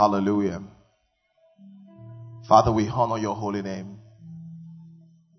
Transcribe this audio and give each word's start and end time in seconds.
Hallelujah. 0.00 0.62
Father, 2.48 2.72
we 2.72 2.88
honor 2.88 3.18
your 3.18 3.34
holy 3.34 3.60
name. 3.60 3.98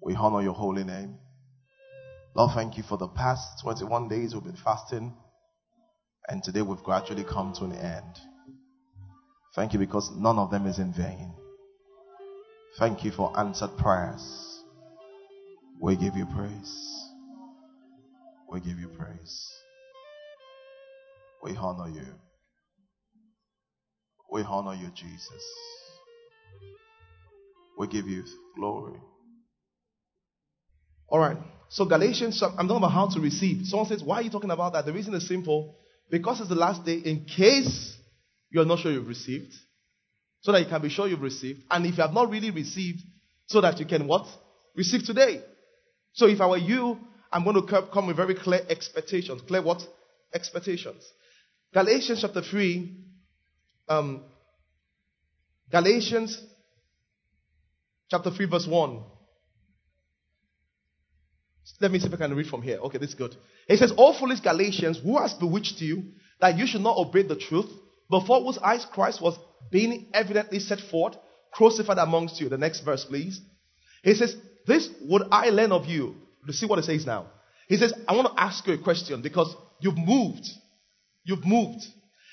We 0.03 0.13
honor 0.13 0.43
your 0.43 0.53
holy 0.53 0.83
name. 0.83 1.17
Lord, 2.35 2.51
thank 2.53 2.77
you 2.77 2.83
for 2.83 2.95
the 2.95 3.07
past 3.07 3.59
21 3.63 4.07
days 4.07 4.35
we've 4.35 4.43
been 4.43 4.55
fasting, 4.55 5.15
and 6.27 6.43
today 6.43 6.61
we've 6.61 6.83
gradually 6.83 7.23
come 7.23 7.53
to 7.53 7.63
an 7.65 7.71
end. 7.71 8.19
Thank 9.55 9.73
you 9.73 9.79
because 9.79 10.11
none 10.15 10.37
of 10.37 10.51
them 10.51 10.67
is 10.67 10.77
in 10.77 10.93
vain. 10.93 11.33
Thank 12.77 13.03
you 13.03 13.09
for 13.09 13.35
answered 13.39 13.75
prayers. 13.79 14.63
We 15.81 15.95
give 15.95 16.15
you 16.15 16.27
praise. 16.27 17.09
We 18.47 18.59
give 18.59 18.77
you 18.77 18.89
praise. 18.89 19.51
We 21.41 21.57
honor 21.57 21.89
you. 21.89 22.05
We 24.31 24.43
honor 24.43 24.73
you, 24.73 24.89
Jesus. 24.95 25.43
We 27.77 27.87
give 27.87 28.07
you 28.07 28.23
glory. 28.55 28.99
All 31.09 31.19
right. 31.19 31.37
So 31.69 31.85
Galatians, 31.85 32.41
I'm 32.41 32.67
talking 32.67 32.77
about 32.77 32.91
how 32.91 33.09
to 33.09 33.19
receive. 33.19 33.65
Someone 33.65 33.87
says, 33.87 34.03
why 34.03 34.17
are 34.17 34.21
you 34.21 34.29
talking 34.29 34.51
about 34.51 34.73
that? 34.73 34.85
The 34.85 34.93
reason 34.93 35.13
is 35.13 35.27
simple. 35.27 35.75
Because 36.09 36.39
it's 36.39 36.49
the 36.49 36.55
last 36.55 36.85
day, 36.85 36.95
in 36.95 37.25
case 37.25 37.97
you're 38.49 38.65
not 38.65 38.79
sure 38.79 38.91
you've 38.91 39.07
received, 39.07 39.53
so 40.41 40.51
that 40.51 40.59
you 40.59 40.67
can 40.67 40.81
be 40.81 40.89
sure 40.89 41.07
you've 41.07 41.21
received. 41.21 41.61
And 41.69 41.85
if 41.85 41.97
you 41.97 42.03
have 42.03 42.13
not 42.13 42.29
really 42.29 42.51
received, 42.51 42.99
so 43.47 43.61
that 43.61 43.79
you 43.79 43.85
can 43.85 44.07
what? 44.07 44.27
Receive 44.75 45.03
today. 45.05 45.41
So 46.13 46.27
if 46.27 46.41
I 46.41 46.47
were 46.47 46.57
you, 46.57 46.97
I'm 47.31 47.43
going 47.43 47.65
to 47.65 47.87
come 47.93 48.07
with 48.07 48.17
very 48.17 48.35
clear 48.35 48.61
expectations. 48.69 49.41
Clear 49.47 49.61
what? 49.61 49.81
Expectations. 50.33 51.03
Galatians 51.73 52.21
chapter 52.21 52.41
3. 52.41 52.97
Um, 53.91 54.23
Galatians 55.69 56.41
chapter 58.09 58.31
3, 58.31 58.45
verse 58.45 58.67
1. 58.67 59.03
Let 61.79 61.91
me 61.91 61.99
see 61.99 62.07
if 62.07 62.13
I 62.13 62.17
can 62.17 62.35
read 62.35 62.47
from 62.47 62.61
here. 62.61 62.77
Okay, 62.77 62.97
this 62.97 63.09
is 63.09 63.15
good. 63.15 63.35
It 63.67 63.77
says, 63.77 63.91
"All 63.91 64.13
foolish 64.13 64.39
Galatians, 64.39 64.99
who 64.99 65.17
has 65.17 65.33
bewitched 65.33 65.81
you 65.81 66.11
that 66.39 66.57
you 66.57 66.67
should 66.67 66.81
not 66.81 66.97
obey 66.97 67.23
the 67.23 67.35
truth, 67.35 67.69
before 68.09 68.41
whose 68.41 68.57
eyes 68.57 68.85
Christ 68.85 69.21
was 69.21 69.37
being 69.71 70.07
evidently 70.13 70.59
set 70.59 70.79
forth, 70.79 71.15
crucified 71.51 71.97
amongst 71.97 72.39
you. 72.39 72.49
The 72.49 72.57
next 72.57 72.81
verse, 72.81 73.05
please. 73.05 73.41
He 74.03 74.13
says, 74.13 74.35
This 74.67 74.89
would 75.01 75.23
I 75.31 75.49
learn 75.49 75.71
of 75.71 75.85
you. 75.85 76.15
You 76.45 76.53
see 76.53 76.65
what 76.65 76.79
it 76.79 76.85
says 76.85 77.05
now. 77.05 77.27
He 77.67 77.77
says, 77.77 77.93
I 78.07 78.15
want 78.15 78.35
to 78.35 78.41
ask 78.41 78.65
you 78.67 78.73
a 78.73 78.77
question 78.77 79.21
because 79.21 79.55
you've 79.79 79.97
moved. 79.97 80.47
You've 81.23 81.45
moved. 81.45 81.85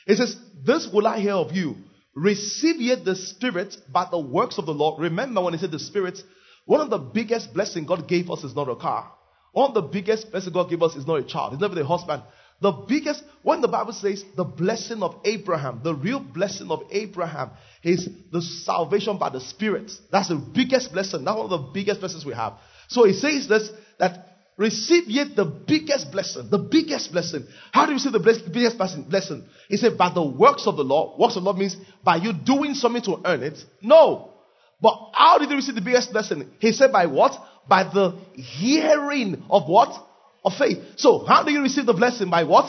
He 0.08 0.16
says, 0.16 0.36
This 0.64 0.88
will 0.92 1.06
I 1.06 1.20
hear 1.20 1.34
of 1.34 1.52
you. 1.52 1.76
Receive 2.16 2.80
ye 2.80 2.96
the 2.96 3.14
Spirit 3.14 3.76
by 3.92 4.08
the 4.10 4.18
works 4.18 4.58
of 4.58 4.66
the 4.66 4.74
Lord. 4.74 5.00
Remember 5.00 5.40
when 5.42 5.54
he 5.54 5.60
said 5.60 5.70
the 5.70 5.78
Spirit, 5.78 6.18
one 6.64 6.80
of 6.80 6.90
the 6.90 6.98
biggest 6.98 7.54
blessings 7.54 7.86
God 7.86 8.08
gave 8.08 8.28
us 8.28 8.42
is 8.42 8.56
not 8.56 8.68
a 8.68 8.74
car. 8.74 9.12
One 9.52 9.68
of 9.68 9.74
the 9.74 9.82
biggest 9.82 10.30
blessings 10.32 10.52
God 10.52 10.68
gave 10.68 10.82
us 10.82 10.96
is 10.96 11.06
not 11.06 11.20
a 11.20 11.24
child. 11.24 11.52
It's 11.52 11.62
never 11.62 11.80
a 11.80 11.84
husband. 11.84 12.22
The 12.60 12.72
biggest, 12.72 13.22
when 13.42 13.60
the 13.60 13.68
Bible 13.68 13.92
says 13.92 14.24
the 14.36 14.44
blessing 14.44 15.02
of 15.02 15.20
Abraham, 15.24 15.80
the 15.84 15.94
real 15.94 16.18
blessing 16.18 16.70
of 16.70 16.82
Abraham 16.90 17.50
is 17.84 18.08
the 18.32 18.42
salvation 18.42 19.16
by 19.18 19.28
the 19.28 19.40
Spirit. 19.40 19.92
That's 20.10 20.28
the 20.28 20.36
biggest 20.36 20.92
blessing. 20.92 21.24
That's 21.24 21.36
one 21.36 21.44
of 21.44 21.50
the 21.50 21.70
biggest 21.72 22.00
blessings 22.00 22.24
we 22.24 22.34
have. 22.34 22.54
So 22.88 23.04
he 23.04 23.12
says 23.12 23.46
this 23.46 23.70
that 23.98 24.27
receive 24.58 25.04
yet 25.08 25.34
the 25.34 25.46
biggest 25.46 26.12
blessing, 26.12 26.50
the 26.50 26.58
biggest 26.58 27.12
blessing. 27.12 27.46
How 27.72 27.86
do 27.86 27.92
you 27.92 27.96
receive 27.96 28.12
the 28.12 28.50
biggest 28.52 28.76
blessing? 29.08 29.44
He 29.68 29.78
said 29.78 29.96
by 29.96 30.12
the 30.12 30.22
works 30.22 30.66
of 30.66 30.76
the 30.76 30.84
law. 30.84 31.16
Works 31.18 31.36
of 31.36 31.44
the 31.44 31.50
law 31.50 31.56
means 31.56 31.76
by 32.04 32.16
you 32.16 32.34
doing 32.34 32.74
something 32.74 33.02
to 33.02 33.22
earn 33.24 33.42
it. 33.42 33.58
No. 33.80 34.34
But 34.82 34.94
how 35.14 35.38
did 35.38 35.48
you 35.48 35.56
receive 35.56 35.74
the 35.76 35.80
biggest 35.80 36.12
blessing? 36.12 36.50
He 36.58 36.72
said 36.72 36.92
by 36.92 37.06
what? 37.06 37.32
By 37.66 37.84
the 37.84 38.18
hearing 38.34 39.44
of 39.48 39.66
what? 39.66 40.08
of 40.44 40.58
faith. 40.58 40.78
So, 40.96 41.24
how 41.24 41.44
do 41.44 41.52
you 41.52 41.62
receive 41.62 41.86
the 41.86 41.92
blessing? 41.92 42.30
By 42.30 42.44
what? 42.44 42.66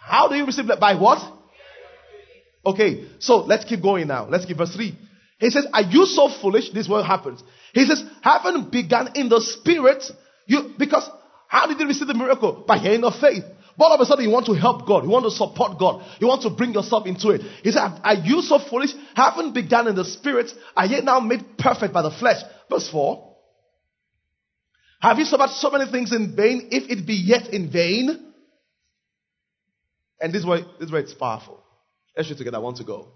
How 0.00 0.28
do 0.28 0.36
you 0.36 0.44
receive? 0.44 0.66
By 0.80 0.94
what? 0.94 1.20
Okay, 2.64 3.08
so 3.18 3.38
let's 3.38 3.64
keep 3.64 3.82
going 3.82 4.06
now. 4.06 4.28
Let's 4.28 4.44
keep 4.44 4.56
verse 4.56 4.74
3. 4.74 4.96
He 5.38 5.50
says, 5.50 5.66
Are 5.72 5.82
you 5.82 6.06
so 6.06 6.28
foolish? 6.28 6.70
This 6.70 6.84
is 6.84 6.88
what 6.88 7.04
happens. 7.04 7.42
He 7.74 7.84
says, 7.84 8.04
Having 8.22 8.70
begun 8.70 9.10
in 9.16 9.28
the 9.28 9.40
spirit, 9.40 10.04
you 10.46 10.74
because 10.78 11.08
how 11.48 11.66
did 11.66 11.78
you 11.78 11.86
receive 11.86 12.08
the 12.08 12.14
miracle? 12.14 12.64
By 12.66 12.78
hearing 12.78 13.04
of 13.04 13.14
faith. 13.20 13.44
But 13.76 13.84
all 13.84 13.94
of 13.94 14.00
a 14.00 14.04
sudden, 14.04 14.24
you 14.24 14.30
want 14.30 14.46
to 14.46 14.54
help 14.54 14.86
God. 14.86 15.04
You 15.04 15.10
want 15.10 15.24
to 15.24 15.30
support 15.30 15.78
God. 15.78 16.04
You 16.20 16.26
want 16.26 16.42
to 16.42 16.50
bring 16.50 16.72
yourself 16.72 17.06
into 17.06 17.30
it. 17.30 17.42
He 17.62 17.72
said, 17.72 18.00
Are 18.04 18.14
you 18.14 18.42
so 18.42 18.58
foolish? 18.58 18.90
Having 19.14 19.52
begun 19.52 19.88
in 19.88 19.94
the 19.94 20.04
spirit, 20.04 20.50
are 20.76 20.86
yet 20.86 21.04
now 21.04 21.20
made 21.20 21.58
perfect 21.58 21.92
by 21.92 22.02
the 22.02 22.10
flesh? 22.10 22.42
Verse 22.70 22.88
4. 22.90 23.32
Have 25.00 25.18
you 25.18 25.24
suffered 25.24 25.50
so 25.50 25.70
many 25.70 25.90
things 25.90 26.12
in 26.12 26.36
vain, 26.36 26.68
if 26.70 26.90
it 26.90 27.06
be 27.06 27.14
yet 27.14 27.48
in 27.48 27.70
vain? 27.70 28.32
And 30.20 30.32
this 30.32 30.44
way, 30.44 30.64
this 30.78 30.90
way 30.90 31.00
it's 31.00 31.14
powerful. 31.14 31.62
Let's 32.16 32.30
read 32.30 32.38
together. 32.38 32.58
I 32.58 32.60
want 32.60 32.76
to 32.76 32.84
go. 32.84 33.08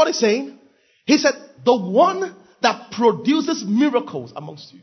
What 0.00 0.08
he's 0.08 0.18
saying? 0.18 0.58
He 1.04 1.18
said, 1.18 1.34
the 1.64 1.76
one 1.76 2.34
that 2.62 2.90
produces 2.92 3.64
miracles 3.66 4.32
amongst 4.34 4.72
you. 4.72 4.80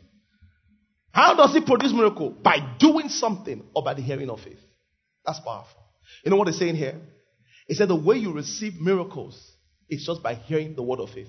How 1.10 1.34
does 1.34 1.52
he 1.52 1.60
produce 1.60 1.92
miracle? 1.92 2.30
By 2.30 2.76
doing 2.78 3.08
something 3.08 3.64
or 3.74 3.82
by 3.82 3.94
the 3.94 4.02
hearing 4.02 4.30
of 4.30 4.40
faith. 4.40 4.60
That's 5.26 5.40
powerful. 5.40 5.82
You 6.24 6.30
know 6.30 6.36
what 6.36 6.46
he's 6.46 6.58
saying 6.58 6.76
here? 6.76 7.00
He 7.66 7.74
said 7.74 7.88
the 7.88 7.96
way 7.96 8.16
you 8.16 8.32
receive 8.32 8.80
miracles 8.80 9.52
is 9.88 10.04
just 10.06 10.22
by 10.22 10.34
hearing 10.34 10.76
the 10.76 10.82
word 10.82 11.00
of 11.00 11.10
faith. 11.10 11.28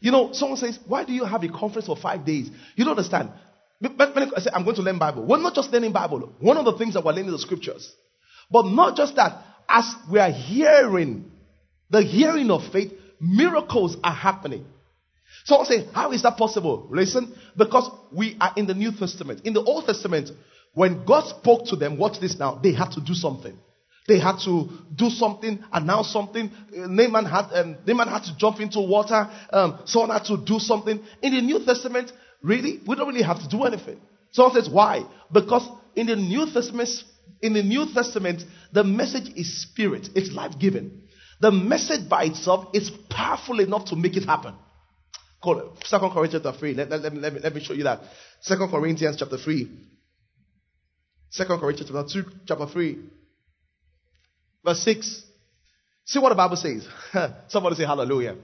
You 0.00 0.10
know, 0.10 0.32
someone 0.32 0.58
says, 0.58 0.78
Why 0.86 1.04
do 1.04 1.12
you 1.12 1.24
have 1.24 1.42
a 1.42 1.48
conference 1.48 1.86
for 1.86 1.96
five 1.96 2.26
days? 2.26 2.50
You 2.76 2.84
don't 2.84 2.98
understand. 2.98 3.30
I 3.82 4.40
say, 4.40 4.50
I'm 4.52 4.64
going 4.64 4.76
to 4.76 4.82
learn 4.82 4.98
Bible, 4.98 5.24
we're 5.24 5.38
not 5.38 5.54
just 5.54 5.70
learning 5.70 5.92
Bible. 5.92 6.34
One 6.38 6.58
of 6.58 6.64
the 6.66 6.76
things 6.76 6.94
that 6.94 7.04
we're 7.04 7.12
learning 7.12 7.32
is 7.32 7.40
the 7.40 7.46
scriptures. 7.46 7.90
But 8.50 8.66
not 8.66 8.96
just 8.96 9.16
that, 9.16 9.42
as 9.68 9.94
we 10.10 10.18
are 10.18 10.30
hearing, 10.30 11.31
the 11.92 12.02
hearing 12.02 12.50
of 12.50 12.62
faith, 12.72 12.92
miracles 13.20 13.96
are 14.02 14.14
happening. 14.14 14.64
Someone 15.44 15.66
say, 15.66 15.86
How 15.92 16.10
is 16.12 16.22
that 16.22 16.36
possible? 16.36 16.88
Listen, 16.90 17.34
because 17.56 17.90
we 18.10 18.36
are 18.40 18.52
in 18.56 18.66
the 18.66 18.74
New 18.74 18.92
Testament. 18.92 19.42
In 19.44 19.52
the 19.52 19.62
Old 19.62 19.84
Testament, 19.86 20.30
when 20.72 21.04
God 21.04 21.28
spoke 21.28 21.66
to 21.66 21.76
them, 21.76 21.98
watch 21.98 22.18
this 22.18 22.38
now, 22.38 22.58
they 22.62 22.72
had 22.72 22.92
to 22.92 23.00
do 23.00 23.14
something. 23.14 23.56
They 24.08 24.18
had 24.18 24.38
to 24.44 24.68
do 24.96 25.10
something, 25.10 25.62
announce 25.72 26.12
something. 26.12 26.50
Naaman 26.72 27.24
had, 27.26 27.52
um, 27.52 27.76
Naaman 27.86 28.08
had 28.08 28.24
to 28.24 28.36
jump 28.36 28.58
into 28.60 28.80
water. 28.80 29.30
Um, 29.52 29.80
someone 29.84 30.10
had 30.10 30.24
to 30.24 30.38
do 30.38 30.58
something. 30.58 30.98
In 31.20 31.34
the 31.34 31.40
New 31.40 31.64
Testament, 31.64 32.10
really, 32.42 32.80
we 32.86 32.96
don't 32.96 33.06
really 33.06 33.22
have 33.22 33.40
to 33.42 33.48
do 33.48 33.62
anything. 33.64 34.00
Someone 34.32 34.54
says, 34.54 34.68
why? 34.68 35.04
Because 35.30 35.68
in 35.94 36.06
the 36.06 36.16
New 36.16 36.50
Testament, 36.50 36.88
in 37.42 37.52
the 37.52 37.62
New 37.62 37.86
Testament, 37.92 38.42
the 38.72 38.82
message 38.82 39.30
is 39.36 39.62
spirit. 39.62 40.08
It's 40.16 40.32
life 40.32 40.58
giving. 40.58 41.01
The 41.42 41.50
message 41.50 42.08
by 42.08 42.26
itself 42.26 42.68
is 42.72 42.88
powerful 43.10 43.58
enough 43.58 43.86
to 43.86 43.96
make 43.96 44.16
it 44.16 44.24
happen. 44.24 44.54
Second 45.84 46.10
Corinthians 46.10 46.44
chapter 46.44 46.56
3. 46.56 46.74
Let, 46.74 46.88
let, 46.88 47.02
let, 47.02 47.14
let, 47.14 47.34
me, 47.34 47.40
let 47.40 47.52
me 47.52 47.64
show 47.64 47.74
you 47.74 47.82
that. 47.82 48.00
Second 48.40 48.70
Corinthians 48.70 49.16
chapter 49.18 49.36
3. 49.36 49.68
Second 51.30 51.58
Corinthians 51.58 51.90
chapter 51.92 52.22
2, 52.22 52.30
chapter 52.46 52.66
3, 52.66 52.98
verse 54.64 54.84
6. 54.84 55.22
See 56.04 56.18
what 56.20 56.28
the 56.28 56.36
Bible 56.36 56.56
says. 56.56 56.86
Somebody 57.48 57.74
say 57.74 57.86
hallelujah. 57.86 58.36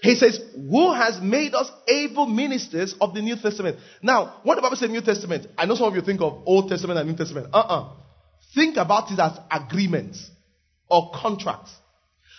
He 0.00 0.14
says, 0.14 0.40
Who 0.54 0.94
has 0.94 1.20
made 1.20 1.54
us 1.54 1.70
able 1.88 2.24
ministers 2.24 2.94
of 3.02 3.12
the 3.12 3.20
New 3.20 3.36
Testament? 3.36 3.76
Now, 4.00 4.40
when 4.44 4.56
the 4.56 4.62
Bible 4.62 4.76
says 4.76 4.88
New 4.88 5.02
Testament, 5.02 5.48
I 5.58 5.66
know 5.66 5.74
some 5.74 5.88
of 5.88 5.94
you 5.94 6.00
think 6.00 6.22
of 6.22 6.42
Old 6.46 6.70
Testament 6.70 6.98
and 6.98 7.10
New 7.10 7.16
Testament. 7.16 7.48
Uh 7.52 7.58
uh-uh. 7.58 7.80
uh 7.82 7.92
Think 8.54 8.78
about 8.78 9.10
it 9.10 9.18
as 9.18 9.38
agreements 9.50 10.30
or 10.88 11.10
contracts. 11.14 11.74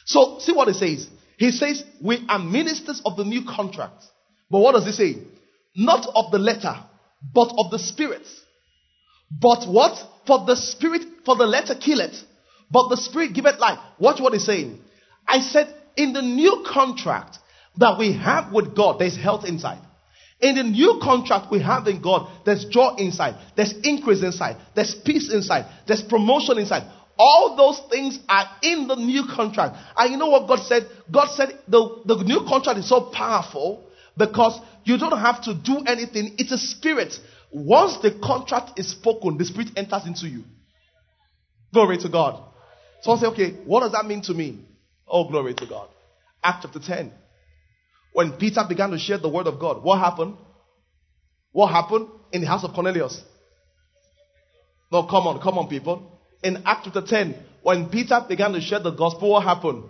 So, 0.05 0.37
see 0.39 0.53
what 0.53 0.67
it 0.67 0.75
says. 0.75 1.07
He 1.37 1.51
says, 1.51 1.83
We 2.01 2.25
are 2.29 2.39
ministers 2.39 3.01
of 3.05 3.17
the 3.17 3.25
new 3.25 3.43
contract. 3.43 4.03
But 4.49 4.59
what 4.59 4.73
does 4.73 4.85
he 4.85 4.91
say? 4.91 5.21
Not 5.75 6.07
of 6.15 6.31
the 6.31 6.39
letter, 6.39 6.75
but 7.33 7.53
of 7.57 7.71
the 7.71 7.79
spirit. 7.79 8.25
But 9.29 9.67
what? 9.67 9.97
For 10.25 10.45
the 10.45 10.55
spirit, 10.55 11.03
for 11.25 11.35
the 11.35 11.45
letter 11.45 11.75
kill 11.75 11.99
it, 11.99 12.15
but 12.71 12.89
the 12.89 12.97
spirit 12.97 13.33
give 13.33 13.45
it 13.45 13.59
life. 13.59 13.79
Watch 13.99 14.19
what 14.19 14.33
he's 14.33 14.45
saying. 14.45 14.79
I 15.27 15.39
said, 15.39 15.73
in 15.95 16.13
the 16.13 16.21
new 16.21 16.65
contract 16.67 17.37
that 17.77 17.97
we 17.99 18.13
have 18.13 18.51
with 18.51 18.75
God, 18.75 18.99
there's 18.99 19.17
health 19.17 19.45
inside. 19.45 19.81
In 20.39 20.55
the 20.55 20.63
new 20.63 20.99
contract 21.01 21.51
we 21.51 21.61
have 21.61 21.87
in 21.87 22.01
God, 22.01 22.29
there's 22.45 22.65
joy 22.65 22.95
inside, 22.97 23.35
there's 23.55 23.73
increase 23.83 24.21
inside, 24.21 24.57
there's 24.75 24.93
peace 24.93 25.33
inside, 25.33 25.65
there's 25.87 26.03
promotion 26.03 26.59
inside. 26.59 26.83
All 27.17 27.55
those 27.55 27.81
things 27.89 28.19
are 28.29 28.45
in 28.61 28.87
the 28.87 28.95
new 28.95 29.23
contract. 29.35 29.75
And 29.97 30.11
you 30.11 30.17
know 30.17 30.29
what 30.29 30.47
God 30.47 30.59
said? 30.59 30.87
God 31.11 31.27
said 31.27 31.57
the, 31.67 32.03
the 32.05 32.23
new 32.23 32.45
contract 32.47 32.79
is 32.79 32.87
so 32.87 33.01
powerful 33.11 33.87
Because 34.17 34.59
you 34.83 34.97
don't 34.97 35.19
have 35.19 35.43
to 35.43 35.53
do 35.53 35.83
anything. 35.85 36.35
It's 36.37 36.51
a 36.51 36.57
spirit. 36.57 37.13
Once 37.51 37.97
the 38.01 38.11
contract 38.11 38.79
is 38.79 38.89
spoken, 38.91 39.37
the 39.37 39.45
spirit 39.45 39.69
enters 39.77 40.05
into 40.05 40.27
you. 40.27 40.43
Glory 41.73 41.97
to 41.99 42.09
God. 42.09 42.43
Someone 43.01 43.19
say, 43.19 43.27
okay, 43.27 43.51
what 43.65 43.81
does 43.81 43.91
that 43.91 44.05
mean 44.05 44.21
to 44.23 44.33
me? 44.33 44.65
Oh, 45.07 45.29
glory 45.29 45.53
to 45.53 45.65
God. 45.67 45.89
Act 46.43 46.63
chapter 46.63 46.79
10. 46.79 47.11
When 48.13 48.33
Peter 48.33 48.63
began 48.67 48.89
to 48.89 48.97
share 48.97 49.19
the 49.19 49.29
word 49.29 49.45
of 49.45 49.59
God, 49.59 49.83
what 49.83 49.99
happened? 49.99 50.35
What 51.51 51.67
happened 51.67 52.07
in 52.31 52.41
the 52.41 52.47
house 52.47 52.63
of 52.63 52.73
Cornelius? 52.73 53.21
No, 54.91 55.03
come 55.03 55.27
on, 55.27 55.39
come 55.41 55.57
on, 55.57 55.67
people. 55.67 56.16
In 56.43 56.63
Act 56.65 56.85
chapter 56.85 57.01
10, 57.01 57.35
when 57.63 57.89
Peter 57.89 58.23
began 58.27 58.53
to 58.53 58.61
share 58.61 58.79
the 58.79 58.91
gospel, 58.91 59.31
what 59.31 59.43
happened? 59.43 59.83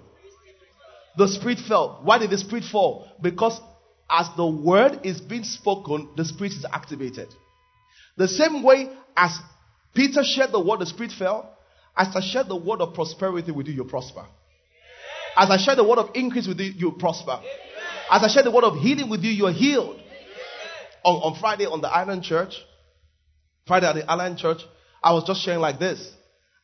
The 1.17 1.27
spirit 1.27 1.59
fell. 1.59 1.99
Why 2.03 2.19
did 2.19 2.29
the 2.29 2.38
spirit 2.38 2.63
fall? 2.63 3.07
Because 3.21 3.59
as 4.09 4.27
the 4.38 4.45
word 4.45 5.01
is 5.03 5.19
being 5.19 5.44
spoken, 5.44 6.09
the 6.15 6.23
spirit 6.23 6.53
is 6.53 6.65
activated. 6.71 7.27
The 8.15 8.27
same 8.27 8.63
way 8.63 8.89
as 9.15 9.38
Peter 9.94 10.23
shared 10.23 10.51
the 10.51 10.59
word, 10.59 10.79
the 10.79 10.85
spirit 10.85 11.11
fell. 11.11 11.57
As 11.95 12.15
I 12.15 12.21
share 12.21 12.44
the 12.44 12.55
word 12.55 12.81
of 12.81 12.94
prosperity 12.94 13.51
with 13.51 13.67
you, 13.67 13.73
you 13.73 13.83
prosper. 13.83 14.25
As 15.35 15.49
I 15.49 15.57
share 15.57 15.75
the 15.75 15.83
word 15.83 15.97
of 15.97 16.11
increase 16.15 16.47
with 16.47 16.59
you, 16.59 16.71
you 16.75 16.91
prosper. 16.94 17.41
As 18.09 18.23
I 18.23 18.27
share 18.27 18.44
the 18.44 18.51
word 18.51 18.63
of 18.63 18.77
healing 18.77 19.09
with 19.09 19.23
you, 19.23 19.31
you 19.31 19.47
are 19.47 19.51
healed. 19.51 19.99
On, 21.03 21.33
on 21.33 21.39
Friday 21.39 21.65
on 21.65 21.81
the 21.81 21.88
Island 21.88 22.23
Church, 22.23 22.55
Friday 23.65 23.88
at 23.88 23.95
the 23.95 24.09
Island 24.09 24.38
Church, 24.38 24.61
I 25.03 25.13
was 25.13 25.23
just 25.25 25.41
sharing 25.44 25.59
like 25.59 25.79
this. 25.79 26.11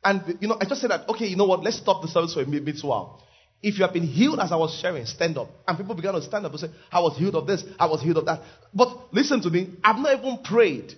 And, 0.03 0.37
you 0.41 0.47
know, 0.47 0.57
I 0.59 0.65
just 0.65 0.81
said 0.81 0.91
that, 0.91 1.07
okay, 1.09 1.27
you 1.27 1.35
know 1.35 1.45
what, 1.45 1.63
let's 1.63 1.77
stop 1.77 2.01
the 2.01 2.07
service 2.07 2.33
for 2.33 2.41
a 2.41 2.45
bit 2.45 2.79
while. 2.81 3.23
If 3.61 3.77
you 3.77 3.85
have 3.85 3.93
been 3.93 4.03
healed 4.07 4.39
as 4.41 4.51
I 4.51 4.57
was 4.57 4.77
sharing, 4.77 5.05
stand 5.05 5.37
up. 5.37 5.49
And 5.65 5.77
people 5.77 5.95
began 5.95 6.13
to 6.13 6.21
stand 6.21 6.45
up 6.45 6.51
and 6.51 6.59
say, 6.59 6.67
I 6.91 6.99
was 6.99 7.17
healed 7.17 7.35
of 7.35 7.47
this, 7.47 7.63
I 7.79 7.85
was 7.85 8.01
healed 8.01 8.17
of 8.17 8.25
that. 8.25 8.41
But 8.73 9.13
listen 9.13 9.41
to 9.41 9.49
me, 9.49 9.77
I've 9.83 9.97
not 9.97 10.19
even 10.19 10.39
prayed. 10.43 10.93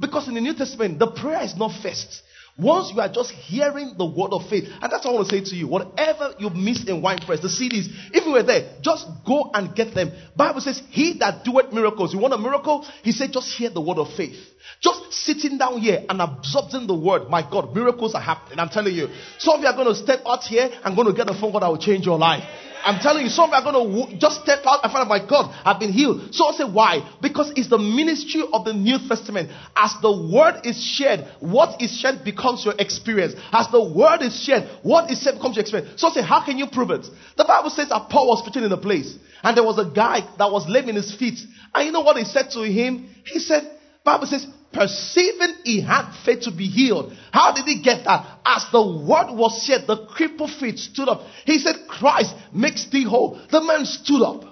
Because 0.00 0.26
in 0.28 0.34
the 0.34 0.40
New 0.40 0.54
Testament, 0.54 0.98
the 0.98 1.10
prayer 1.10 1.42
is 1.42 1.56
not 1.56 1.72
first. 1.80 2.22
Once 2.58 2.90
you 2.92 3.00
are 3.00 3.08
just 3.08 3.30
hearing 3.30 3.94
the 3.96 4.04
word 4.04 4.32
of 4.32 4.48
faith, 4.48 4.64
and 4.64 4.90
that's 4.90 5.04
what 5.04 5.12
I 5.12 5.14
want 5.14 5.28
to 5.28 5.36
say 5.36 5.44
to 5.50 5.56
you. 5.56 5.68
Whatever 5.68 6.34
you 6.38 6.50
missed 6.50 6.88
in 6.88 7.00
wine 7.00 7.18
press, 7.18 7.40
the 7.40 7.48
CDs, 7.48 7.86
if 8.12 8.26
you 8.26 8.32
were 8.32 8.42
there, 8.42 8.72
just 8.80 9.06
go 9.24 9.52
and 9.54 9.74
get 9.76 9.94
them. 9.94 10.10
Bible 10.34 10.60
says, 10.60 10.82
"He 10.90 11.18
that 11.20 11.44
doeth 11.44 11.72
miracles." 11.72 12.12
You 12.12 12.18
want 12.18 12.34
a 12.34 12.38
miracle? 12.38 12.84
He 13.04 13.12
said, 13.12 13.32
just 13.32 13.48
hear 13.56 13.70
the 13.70 13.80
word 13.80 13.98
of 13.98 14.12
faith. 14.14 14.36
Just 14.80 15.12
sitting 15.12 15.56
down 15.56 15.78
here 15.78 16.04
and 16.08 16.20
absorbing 16.20 16.88
the 16.88 16.94
word. 16.94 17.28
My 17.28 17.48
God, 17.48 17.74
miracles 17.74 18.14
are 18.14 18.20
happening. 18.20 18.58
I'm 18.58 18.68
telling 18.68 18.94
you. 18.94 19.08
Some 19.38 19.56
of 19.56 19.60
you 19.60 19.66
are 19.68 19.74
going 19.74 19.88
to 19.88 19.94
step 19.94 20.20
out 20.26 20.42
here 20.42 20.68
and 20.84 20.96
going 20.96 21.06
to 21.06 21.14
get 21.14 21.28
a 21.30 21.38
phone 21.38 21.52
call 21.52 21.60
that 21.60 21.68
will 21.68 21.78
change 21.78 22.06
your 22.06 22.18
life. 22.18 22.44
I'm 22.88 23.00
telling 23.00 23.24
you, 23.24 23.28
some 23.28 23.52
are 23.52 23.62
going 23.62 23.76
to 23.76 24.16
just 24.16 24.40
step 24.40 24.60
out 24.64 24.82
in 24.82 24.90
front 24.90 25.02
of 25.02 25.08
my 25.08 25.20
God, 25.20 25.54
I've 25.62 25.78
been 25.78 25.92
healed. 25.92 26.34
So 26.34 26.46
I 26.46 26.52
say, 26.52 26.64
why? 26.64 27.06
Because 27.20 27.52
it's 27.54 27.68
the 27.68 27.76
ministry 27.76 28.42
of 28.50 28.64
the 28.64 28.72
New 28.72 28.96
Testament. 29.06 29.50
As 29.76 29.92
the 30.00 30.10
word 30.10 30.64
is 30.64 30.82
shared, 30.82 31.26
what 31.40 31.82
is 31.82 31.92
shared 31.92 32.24
becomes 32.24 32.64
your 32.64 32.74
experience. 32.78 33.34
As 33.52 33.68
the 33.68 33.82
word 33.82 34.22
is 34.22 34.42
shared, 34.42 34.64
what 34.82 35.10
is 35.10 35.20
said 35.20 35.34
becomes 35.34 35.56
your 35.56 35.62
experience. 35.62 36.00
So 36.00 36.08
I 36.08 36.12
say, 36.12 36.22
how 36.22 36.42
can 36.42 36.56
you 36.56 36.66
prove 36.66 36.90
it? 36.90 37.06
The 37.36 37.44
Bible 37.44 37.68
says 37.68 37.90
that 37.90 38.08
Paul 38.08 38.28
was 38.28 38.40
preaching 38.40 38.64
in 38.64 38.72
a 38.72 38.78
place, 38.78 39.18
and 39.42 39.54
there 39.54 39.64
was 39.64 39.78
a 39.78 39.84
guy 39.84 40.20
that 40.38 40.50
was 40.50 40.66
lame 40.66 40.88
in 40.88 40.96
his 40.96 41.14
feet. 41.14 41.38
And 41.74 41.84
you 41.84 41.92
know 41.92 42.00
what 42.00 42.16
he 42.16 42.24
said 42.24 42.48
to 42.52 42.62
him? 42.62 43.14
He 43.26 43.38
said, 43.38 43.68
Bible 44.02 44.26
says, 44.26 44.46
perceiving 44.72 45.56
he 45.64 45.80
had 45.80 46.12
faith 46.24 46.42
to 46.42 46.50
be 46.50 46.66
healed. 46.66 47.12
How 47.32 47.52
did 47.54 47.64
he 47.64 47.82
get 47.82 48.04
that? 48.04 48.40
As 48.44 48.66
the 48.70 48.82
word 48.82 49.36
was 49.36 49.66
said, 49.66 49.86
the 49.86 50.06
crippled 50.06 50.50
feet 50.50 50.78
stood 50.78 51.08
up. 51.08 51.22
He 51.44 51.58
said, 51.58 51.76
Christ 51.88 52.34
makes 52.52 52.88
thee 52.90 53.04
whole. 53.04 53.40
The 53.50 53.62
man 53.62 53.84
stood 53.84 54.22
up. 54.22 54.44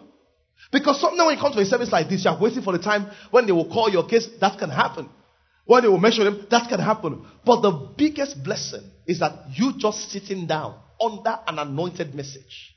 Because 0.72 1.00
sometimes 1.00 1.26
when 1.26 1.36
you 1.36 1.40
come 1.40 1.52
to 1.52 1.60
a 1.60 1.64
service 1.64 1.92
like 1.92 2.08
this, 2.08 2.24
you're 2.24 2.38
waiting 2.38 2.62
for 2.62 2.72
the 2.72 2.82
time 2.82 3.10
when 3.30 3.46
they 3.46 3.52
will 3.52 3.70
call 3.70 3.88
your 3.90 4.06
case. 4.06 4.28
That 4.40 4.58
can 4.58 4.70
happen. 4.70 5.08
When 5.64 5.82
they 5.82 5.88
will 5.88 5.98
mention 5.98 6.24
them, 6.24 6.46
that 6.50 6.68
can 6.68 6.80
happen. 6.80 7.24
But 7.44 7.60
the 7.60 7.70
biggest 7.96 8.42
blessing 8.42 8.82
is 9.06 9.20
that 9.20 9.32
you 9.54 9.74
just 9.78 10.10
sitting 10.10 10.46
down 10.46 10.78
under 11.00 11.38
an 11.46 11.58
anointed 11.58 12.14
message. 12.14 12.74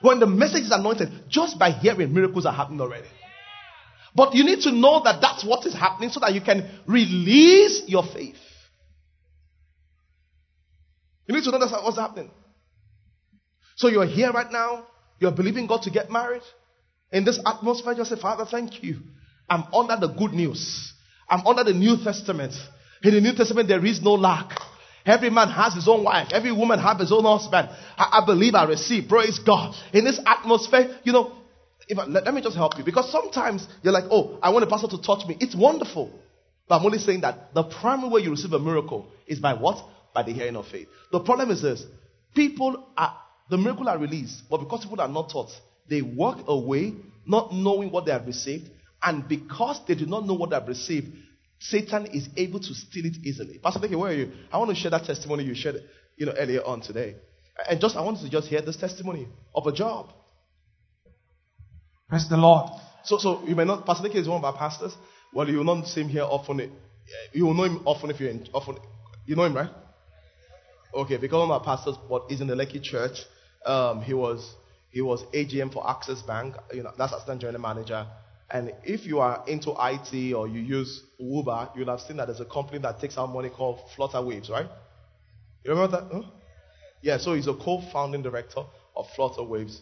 When 0.00 0.18
the 0.18 0.26
message 0.26 0.64
is 0.64 0.72
anointed, 0.72 1.28
just 1.28 1.58
by 1.58 1.70
hearing, 1.70 2.12
miracles 2.12 2.46
are 2.46 2.52
happening 2.52 2.80
already. 2.80 3.08
But 4.14 4.34
you 4.34 4.44
need 4.44 4.60
to 4.62 4.72
know 4.72 5.02
that 5.04 5.20
that's 5.20 5.44
what 5.44 5.64
is 5.66 5.74
happening 5.74 6.10
so 6.10 6.20
that 6.20 6.34
you 6.34 6.40
can 6.40 6.68
release 6.86 7.82
your 7.86 8.02
faith. 8.02 8.36
You 11.26 11.34
need 11.34 11.44
to 11.44 11.50
know 11.50 11.58
that's 11.58 11.72
what's 11.72 11.96
happening. 11.96 12.30
So 13.76 13.88
you're 13.88 14.06
here 14.06 14.30
right 14.32 14.50
now, 14.50 14.86
you're 15.18 15.32
believing 15.32 15.66
God 15.66 15.82
to 15.82 15.90
get 15.90 16.10
married. 16.10 16.42
In 17.10 17.24
this 17.24 17.40
atmosphere, 17.44 17.92
you 17.92 18.04
say, 18.04 18.16
Father, 18.16 18.44
thank 18.44 18.82
you. 18.82 18.98
I'm 19.48 19.64
under 19.72 19.96
the 19.96 20.12
good 20.12 20.32
news. 20.32 20.92
I'm 21.28 21.46
under 21.46 21.64
the 21.64 21.72
New 21.72 21.96
Testament. 22.02 22.54
In 23.02 23.14
the 23.14 23.20
New 23.20 23.34
Testament, 23.34 23.68
there 23.68 23.84
is 23.84 24.02
no 24.02 24.12
lack. 24.12 24.50
Every 25.04 25.30
man 25.30 25.48
has 25.48 25.74
his 25.74 25.88
own 25.88 26.04
wife. 26.04 26.28
Every 26.32 26.52
woman 26.52 26.78
has 26.78 27.00
his 27.00 27.12
own 27.12 27.24
husband. 27.24 27.68
I, 27.96 28.20
I 28.22 28.26
believe 28.26 28.54
I 28.54 28.64
receive. 28.64 29.08
Praise 29.08 29.38
God. 29.38 29.74
In 29.92 30.04
this 30.04 30.20
atmosphere, 30.24 30.98
you 31.02 31.12
know, 31.12 31.32
I, 31.90 32.04
let, 32.04 32.24
let, 32.24 32.34
me 32.34 32.40
just 32.42 32.56
help 32.56 32.78
you. 32.78 32.84
Because 32.84 33.10
sometimes 33.10 33.66
you're 33.82 33.92
like, 33.92 34.04
oh, 34.10 34.38
I 34.42 34.50
want 34.50 34.64
a 34.64 34.68
pastor 34.68 34.88
to 34.88 35.02
touch 35.02 35.26
me. 35.26 35.36
It's 35.40 35.54
wonderful. 35.54 36.10
But 36.68 36.78
I'm 36.78 36.86
only 36.86 36.98
saying 36.98 37.22
that 37.22 37.54
the 37.54 37.64
primary 37.64 38.08
way 38.08 38.20
you 38.22 38.30
receive 38.30 38.52
a 38.52 38.58
miracle 38.58 39.08
is 39.26 39.40
by 39.40 39.54
what? 39.54 39.84
By 40.14 40.22
the 40.22 40.32
hearing 40.32 40.56
of 40.56 40.66
faith. 40.68 40.88
The 41.10 41.20
problem 41.20 41.50
is 41.50 41.62
this. 41.62 41.84
People 42.34 42.86
are, 42.96 43.16
the 43.50 43.58
miracle 43.58 43.88
are 43.88 43.98
released, 43.98 44.42
but 44.48 44.58
because 44.58 44.82
people 44.82 45.00
are 45.00 45.08
not 45.08 45.30
taught, 45.30 45.50
they 45.88 46.02
walk 46.02 46.44
away 46.46 46.94
not 47.26 47.52
knowing 47.52 47.90
what 47.90 48.06
they 48.06 48.12
have 48.12 48.26
received. 48.26 48.70
And 49.02 49.28
because 49.28 49.80
they 49.86 49.94
do 49.94 50.06
not 50.06 50.26
know 50.26 50.34
what 50.34 50.50
they 50.50 50.56
have 50.56 50.68
received, 50.68 51.08
Satan 51.58 52.06
is 52.06 52.28
able 52.36 52.60
to 52.60 52.74
steal 52.74 53.06
it 53.06 53.16
easily. 53.24 53.58
Pastor 53.58 53.80
Becky, 53.80 53.94
where 53.94 54.10
are 54.10 54.14
you? 54.14 54.32
I 54.52 54.58
want 54.58 54.70
to 54.70 54.76
share 54.76 54.90
that 54.90 55.04
testimony 55.04 55.44
you 55.44 55.54
shared, 55.54 55.76
you 56.16 56.26
know, 56.26 56.32
earlier 56.32 56.64
on 56.64 56.80
today. 56.80 57.16
And 57.68 57.80
just 57.80 57.96
I 57.96 58.00
wanted 58.00 58.22
to 58.22 58.30
just 58.30 58.48
hear 58.48 58.62
this 58.62 58.76
testimony 58.76 59.28
of 59.54 59.66
a 59.66 59.72
job. 59.72 60.12
Praise 62.12 62.28
the 62.28 62.36
Lord. 62.36 62.70
So, 63.04 63.16
so 63.16 63.42
you 63.46 63.56
may 63.56 63.64
not. 63.64 63.86
Pastor 63.86 64.02
Nick 64.02 64.16
is 64.16 64.28
one 64.28 64.36
of 64.36 64.44
our 64.44 64.52
pastors. 64.52 64.94
Well, 65.32 65.48
you 65.48 65.56
will 65.56 65.64
not 65.64 65.86
see 65.86 66.02
him 66.02 66.10
here 66.10 66.24
often. 66.24 66.70
You 67.32 67.46
will 67.46 67.54
know 67.54 67.62
him 67.62 67.80
often 67.86 68.10
if 68.10 68.20
you're 68.20 68.28
in, 68.28 68.46
often. 68.52 68.76
You 69.24 69.34
know 69.34 69.44
him, 69.44 69.56
right? 69.56 69.70
Okay, 70.94 71.16
because 71.16 71.38
one 71.38 71.50
of 71.50 71.52
our 71.52 71.64
pastors, 71.64 71.96
but 72.10 72.24
is 72.28 72.42
in 72.42 72.48
the 72.48 72.54
Lekki 72.54 72.82
church. 72.82 73.24
Um, 73.64 74.02
he 74.02 74.12
was 74.12 74.56
he 74.90 75.00
was 75.00 75.22
AGM 75.32 75.72
for 75.72 75.88
Access 75.88 76.20
Bank. 76.20 76.54
You 76.74 76.82
know, 76.82 76.92
that's 76.98 77.14
assistant 77.14 77.40
general 77.40 77.62
manager. 77.62 78.06
And 78.50 78.74
if 78.84 79.06
you 79.06 79.20
are 79.20 79.42
into 79.46 79.70
IT 79.70 80.34
or 80.34 80.46
you 80.46 80.60
use 80.60 81.04
Uber, 81.18 81.70
you'll 81.74 81.88
have 81.88 82.02
seen 82.02 82.18
that 82.18 82.26
there's 82.26 82.40
a 82.40 82.44
company 82.44 82.78
that 82.80 83.00
takes 83.00 83.16
out 83.16 83.28
money 83.32 83.48
called 83.48 83.78
Flutterwaves, 83.96 84.50
right? 84.50 84.68
You 85.64 85.70
remember 85.70 85.96
that? 85.96 86.12
Huh? 86.12 86.30
Yeah, 87.00 87.16
so 87.16 87.32
he's 87.32 87.46
a 87.46 87.54
co-founding 87.54 88.20
director 88.22 88.64
of 88.94 89.06
Flutterwaves. 89.16 89.80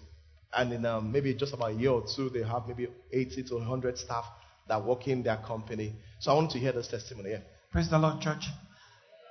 And 0.53 0.73
in 0.73 0.85
um, 0.85 1.13
maybe 1.13 1.35
just 1.35 1.55
about 1.55 1.71
a 1.71 1.75
year 1.75 1.91
or 1.91 2.05
two, 2.15 2.29
they 2.29 2.43
have 2.43 2.67
maybe 2.67 2.89
80 3.13 3.45
to 3.45 3.55
100 3.57 3.99
staff 3.99 4.25
that 4.69 4.85
work 4.85 5.07
in 5.07 5.23
their 5.23 5.37
company. 5.37 5.95
So 6.19 6.33
I 6.33 6.35
wanted 6.35 6.51
to 6.53 6.59
hear 6.59 6.73
this 6.73 6.89
testimony. 6.89 7.31
Yeah. 7.31 7.41
Praise 7.71 7.89
the 7.89 7.99
Lord, 7.99 8.21
church. 8.21 8.47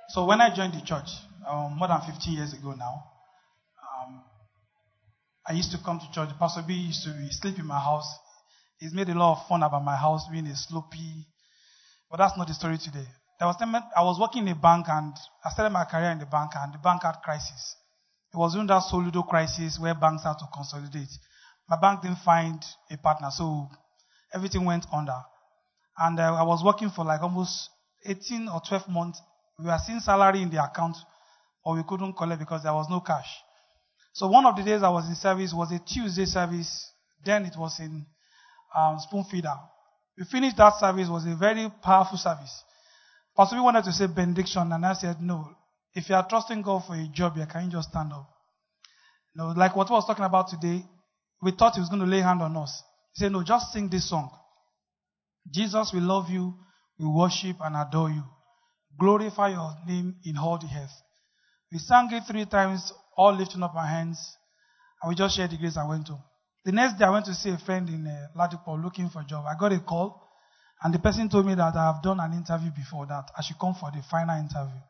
So 0.08 0.24
when 0.24 0.40
I 0.40 0.54
joined 0.54 0.74
the 0.74 0.80
church, 0.80 1.08
um, 1.46 1.76
more 1.76 1.88
than 1.88 2.00
15 2.00 2.34
years 2.34 2.52
ago 2.52 2.72
now, 2.72 3.04
um, 4.00 4.22
I 5.46 5.52
used 5.52 5.72
to 5.72 5.78
come 5.84 6.00
to 6.00 6.10
church. 6.12 6.30
Pastor 6.38 6.62
B 6.66 6.74
used 6.74 7.04
to 7.04 7.12
sleep 7.32 7.58
in 7.58 7.66
my 7.66 7.78
house. 7.78 8.08
He's 8.78 8.94
made 8.94 9.08
a 9.08 9.14
lot 9.14 9.38
of 9.38 9.48
fun 9.48 9.62
about 9.62 9.84
my 9.84 9.96
house 9.96 10.26
being 10.30 10.46
a 10.46 10.56
sloppy. 10.56 11.26
But 12.10 12.18
that's 12.18 12.36
not 12.36 12.48
the 12.48 12.54
story 12.54 12.78
today. 12.78 13.06
There 13.38 13.46
was 13.46 13.56
I 13.60 14.02
was 14.02 14.18
working 14.18 14.46
in 14.46 14.52
a 14.52 14.54
bank 14.54 14.86
and 14.88 15.14
I 15.44 15.50
started 15.50 15.70
my 15.72 15.84
career 15.84 16.10
in 16.10 16.18
the 16.18 16.26
bank 16.26 16.52
and 16.56 16.74
the 16.74 16.78
bank 16.78 17.02
had 17.02 17.16
crisis. 17.22 17.76
It 18.32 18.36
was 18.36 18.52
during 18.52 18.68
that 18.68 18.82
Soludo 18.82 19.26
crisis 19.28 19.78
where 19.78 19.94
banks 19.94 20.22
had 20.22 20.38
to 20.38 20.46
consolidate. 20.54 21.10
My 21.68 21.76
bank 21.80 22.02
didn't 22.02 22.18
find 22.18 22.62
a 22.90 22.96
partner, 22.96 23.30
so 23.30 23.68
everything 24.32 24.64
went 24.64 24.86
under. 24.92 25.18
And 25.98 26.18
uh, 26.18 26.34
I 26.34 26.42
was 26.42 26.62
working 26.64 26.90
for 26.90 27.04
like 27.04 27.22
almost 27.22 27.70
18 28.06 28.48
or 28.48 28.60
12 28.66 28.88
months. 28.88 29.20
We 29.58 29.66
were 29.66 29.78
seeing 29.84 30.00
salary 30.00 30.42
in 30.42 30.50
the 30.50 30.62
account, 30.62 30.96
but 31.64 31.74
we 31.74 31.82
couldn't 31.82 32.14
collect 32.16 32.40
because 32.40 32.62
there 32.62 32.72
was 32.72 32.88
no 32.88 33.00
cash. 33.00 33.28
So 34.12 34.28
one 34.28 34.46
of 34.46 34.56
the 34.56 34.62
days 34.62 34.82
I 34.82 34.88
was 34.88 35.08
in 35.08 35.14
service 35.14 35.52
was 35.52 35.70
a 35.72 35.78
Tuesday 35.78 36.24
service. 36.24 36.92
Then 37.24 37.44
it 37.44 37.54
was 37.56 37.78
in 37.80 38.06
um, 38.76 38.98
Spoon 38.98 39.24
Feeder. 39.24 39.54
We 40.18 40.24
finished 40.24 40.56
that 40.56 40.78
service. 40.78 41.08
It 41.08 41.12
was 41.12 41.26
a 41.26 41.36
very 41.36 41.70
powerful 41.82 42.18
service. 42.18 42.64
Pastor 43.36 43.56
we 43.56 43.62
wanted 43.62 43.84
to 43.84 43.92
say 43.92 44.06
benediction, 44.06 44.72
and 44.72 44.84
I 44.84 44.92
said 44.94 45.20
no. 45.20 45.50
If 45.94 46.08
you 46.08 46.14
are 46.14 46.26
trusting 46.28 46.62
God 46.62 46.84
for 46.86 46.94
a 46.94 47.08
job 47.08 47.36
here, 47.36 47.46
can 47.46 47.64
you 47.64 47.70
just 47.70 47.90
stand 47.90 48.12
up? 48.12 48.28
You 49.34 49.42
know, 49.42 49.48
like 49.50 49.74
what 49.76 49.90
I 49.90 49.94
was 49.94 50.06
talking 50.06 50.24
about 50.24 50.48
today, 50.48 50.84
we 51.42 51.52
thought 51.52 51.74
he 51.74 51.80
was 51.80 51.88
going 51.88 52.02
to 52.02 52.06
lay 52.06 52.20
hand 52.20 52.42
on 52.42 52.56
us. 52.56 52.82
He 53.14 53.24
said, 53.24 53.32
No, 53.32 53.42
just 53.42 53.72
sing 53.72 53.88
this 53.88 54.08
song. 54.08 54.30
Jesus, 55.50 55.92
we 55.92 56.00
love 56.00 56.30
you, 56.30 56.54
we 56.98 57.06
worship 57.06 57.56
and 57.60 57.76
adore 57.76 58.10
you. 58.10 58.22
Glorify 58.98 59.50
your 59.50 59.74
name 59.86 60.16
in 60.24 60.36
all 60.36 60.58
the 60.58 60.66
earth. 60.66 60.92
We 61.72 61.78
sang 61.78 62.08
it 62.12 62.24
three 62.26 62.44
times, 62.44 62.92
all 63.16 63.34
lifting 63.34 63.62
up 63.62 63.74
our 63.74 63.86
hands, 63.86 64.36
and 65.02 65.08
we 65.08 65.14
just 65.14 65.36
shared 65.36 65.50
the 65.50 65.56
grace 65.56 65.76
I 65.76 65.88
went 65.88 66.06
to. 66.06 66.18
The 66.64 66.72
next 66.72 66.98
day, 66.98 67.04
I 67.04 67.10
went 67.10 67.24
to 67.26 67.34
see 67.34 67.50
a 67.50 67.58
friend 67.58 67.88
in 67.88 68.06
uh, 68.06 68.28
Ladipo 68.36 68.82
looking 68.82 69.08
for 69.08 69.22
a 69.22 69.24
job. 69.24 69.46
I 69.48 69.58
got 69.58 69.72
a 69.72 69.80
call, 69.80 70.28
and 70.82 70.92
the 70.92 70.98
person 70.98 71.28
told 71.28 71.46
me 71.46 71.54
that 71.54 71.74
I 71.74 71.92
have 71.92 72.02
done 72.02 72.20
an 72.20 72.32
interview 72.32 72.70
before 72.76 73.06
that 73.06 73.30
I 73.36 73.42
should 73.42 73.58
come 73.58 73.74
for 73.74 73.90
the 73.90 74.02
final 74.10 74.38
interview. 74.38 74.80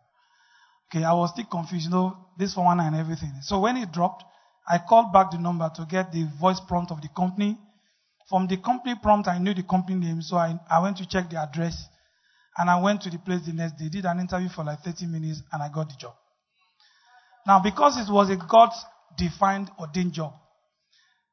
Okay, 0.93 1.05
I 1.05 1.13
was 1.13 1.31
still 1.31 1.45
confused, 1.45 1.85
you 1.85 1.91
know, 1.91 2.17
this 2.37 2.55
for 2.55 2.65
one 2.65 2.81
and 2.81 2.97
everything. 2.97 3.33
So 3.43 3.61
when 3.61 3.77
it 3.77 3.93
dropped, 3.93 4.25
I 4.69 4.79
called 4.79 5.13
back 5.13 5.31
the 5.31 5.39
number 5.39 5.71
to 5.77 5.87
get 5.87 6.11
the 6.11 6.29
voice 6.41 6.61
prompt 6.61 6.91
of 6.91 7.01
the 7.01 7.09
company. 7.09 7.57
From 8.29 8.49
the 8.49 8.57
company 8.57 8.97
prompt, 9.01 9.29
I 9.29 9.39
knew 9.39 9.55
the 9.55 9.63
company 9.63 9.99
name, 9.99 10.23
so 10.23 10.37
I, 10.37 10.59
I 10.69 10.81
went 10.81 10.97
to 10.99 11.07
check 11.07 11.31
the 11.31 11.37
address, 11.41 11.87
and 12.57 12.69
I 12.69 12.81
went 12.81 13.03
to 13.03 13.11
the 13.11 13.19
place 13.19 13.47
the 13.47 13.53
next 13.53 13.79
day, 13.79 13.89
did 13.89 14.05
an 14.05 14.19
interview 14.21 14.49
for 14.49 14.65
like 14.65 14.81
30 14.81 15.07
minutes, 15.07 15.43
and 15.53 15.63
I 15.63 15.69
got 15.69 15.89
the 15.89 15.97
job. 15.97 16.15
Now, 17.47 17.61
because 17.61 17.97
it 17.97 18.13
was 18.13 18.29
a 18.31 18.37
God-defined, 18.37 19.71
ordained 19.79 20.13
job, 20.13 20.33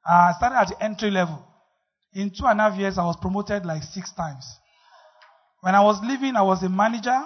uh, 0.08 0.14
I 0.14 0.34
started 0.38 0.58
at 0.58 0.68
the 0.70 0.84
entry 0.84 1.12
level. 1.12 1.44
In 2.14 2.30
two 2.30 2.46
and 2.46 2.60
a 2.60 2.70
half 2.70 2.80
years, 2.80 2.98
I 2.98 3.06
was 3.06 3.18
promoted 3.18 3.66
like 3.66 3.84
six 3.84 4.12
times. 4.14 4.46
When 5.62 5.76
I 5.76 5.82
was 5.82 6.00
leaving, 6.04 6.36
I 6.36 6.44
was 6.44 6.64
a 6.64 6.70
manager. 6.70 7.24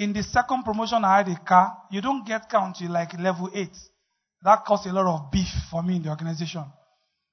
In 0.00 0.14
the 0.14 0.22
second 0.22 0.62
promotion, 0.64 1.04
I 1.04 1.18
had 1.18 1.28
a 1.28 1.36
car. 1.36 1.76
You 1.90 2.00
don't 2.00 2.26
get 2.26 2.48
car 2.48 2.66
until 2.66 2.90
like 2.90 3.12
level 3.20 3.50
eight. 3.52 3.76
That 4.42 4.64
cost 4.64 4.86
a 4.86 4.92
lot 4.94 5.04
of 5.04 5.30
beef 5.30 5.52
for 5.70 5.82
me 5.82 5.96
in 5.96 6.02
the 6.02 6.08
organization. 6.08 6.64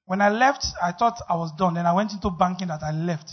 When 0.04 0.20
I 0.20 0.28
left, 0.28 0.66
I 0.82 0.92
thought 0.92 1.18
I 1.30 1.34
was 1.34 1.50
done. 1.52 1.74
Then 1.74 1.86
I 1.86 1.94
went 1.94 2.12
into 2.12 2.28
banking 2.28 2.68
that 2.68 2.82
I 2.82 2.90
left. 2.92 3.30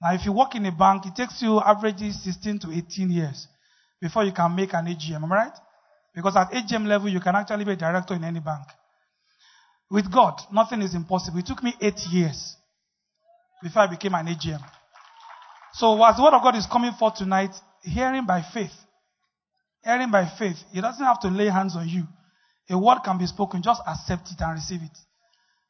Now, 0.00 0.14
if 0.14 0.24
you 0.24 0.32
work 0.32 0.54
in 0.54 0.64
a 0.64 0.72
bank, 0.72 1.04
it 1.04 1.14
takes 1.14 1.42
you 1.42 1.60
averagely 1.60 2.10
16 2.14 2.60
to 2.60 2.72
18 2.72 3.10
years 3.10 3.46
before 4.00 4.24
you 4.24 4.32
can 4.32 4.56
make 4.56 4.72
an 4.72 4.86
AGM. 4.86 5.22
Am 5.22 5.32
I 5.32 5.36
right? 5.36 5.58
Because 6.14 6.34
at 6.36 6.50
AGM 6.52 6.86
level, 6.86 7.10
you 7.10 7.20
can 7.20 7.36
actually 7.36 7.66
be 7.66 7.72
a 7.72 7.76
director 7.76 8.14
in 8.14 8.24
any 8.24 8.40
bank. 8.40 8.68
With 9.90 10.10
God, 10.10 10.40
nothing 10.50 10.80
is 10.80 10.94
impossible. 10.94 11.40
It 11.40 11.46
took 11.46 11.62
me 11.62 11.74
eight 11.82 12.00
years 12.10 12.56
before 13.62 13.82
I 13.82 13.86
became 13.86 14.14
an 14.14 14.26
AGM. 14.28 14.64
So, 15.74 16.02
as 16.06 16.16
the 16.16 16.22
word 16.22 16.32
of 16.32 16.42
God 16.42 16.56
is 16.56 16.64
coming 16.64 16.92
forth 16.92 17.16
tonight, 17.16 17.54
hearing 17.86 18.26
by 18.26 18.42
faith. 18.42 18.74
Hearing 19.82 20.10
by 20.10 20.26
faith. 20.38 20.56
He 20.72 20.80
doesn't 20.80 21.04
have 21.04 21.20
to 21.20 21.28
lay 21.28 21.46
hands 21.46 21.76
on 21.76 21.88
you. 21.88 22.04
A 22.68 22.78
word 22.78 22.98
can 23.04 23.16
be 23.18 23.26
spoken, 23.26 23.62
just 23.62 23.80
accept 23.86 24.28
it 24.32 24.40
and 24.40 24.54
receive 24.54 24.82
it. 24.82 24.98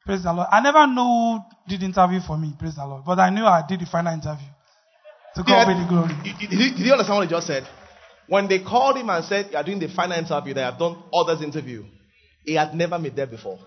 Praise 0.05 0.23
the 0.23 0.33
Lord. 0.33 0.47
I 0.51 0.61
never 0.61 0.87
knew 0.87 1.03
who 1.03 1.39
did 1.67 1.83
interview 1.83 2.19
for 2.21 2.37
me, 2.37 2.53
praise 2.57 2.75
the 2.75 2.85
Lord. 2.85 3.03
But 3.05 3.19
I 3.19 3.29
knew 3.29 3.45
I 3.45 3.63
did 3.67 3.79
the 3.81 3.85
final 3.85 4.13
interview. 4.13 4.47
To 5.35 5.43
God 5.43 5.67
be 5.67 5.73
the 5.73 5.87
glory. 5.87 6.13
Did, 6.23 6.49
did, 6.49 6.77
did 6.77 6.79
you 6.79 6.91
understand 6.91 7.17
what 7.17 7.27
he 7.27 7.29
just 7.29 7.45
said? 7.45 7.67
When 8.27 8.47
they 8.47 8.59
called 8.59 8.97
him 8.97 9.09
and 9.09 9.23
said, 9.23 9.49
You 9.51 9.57
are 9.57 9.63
doing 9.63 9.79
the 9.79 9.89
final 9.89 10.17
interview, 10.17 10.53
they 10.55 10.61
have 10.61 10.79
done 10.79 10.97
others' 11.13 11.41
interview, 11.41 11.85
he 12.43 12.55
had 12.55 12.73
never 12.73 12.97
met 12.97 13.15
there 13.15 13.27
before. 13.27 13.59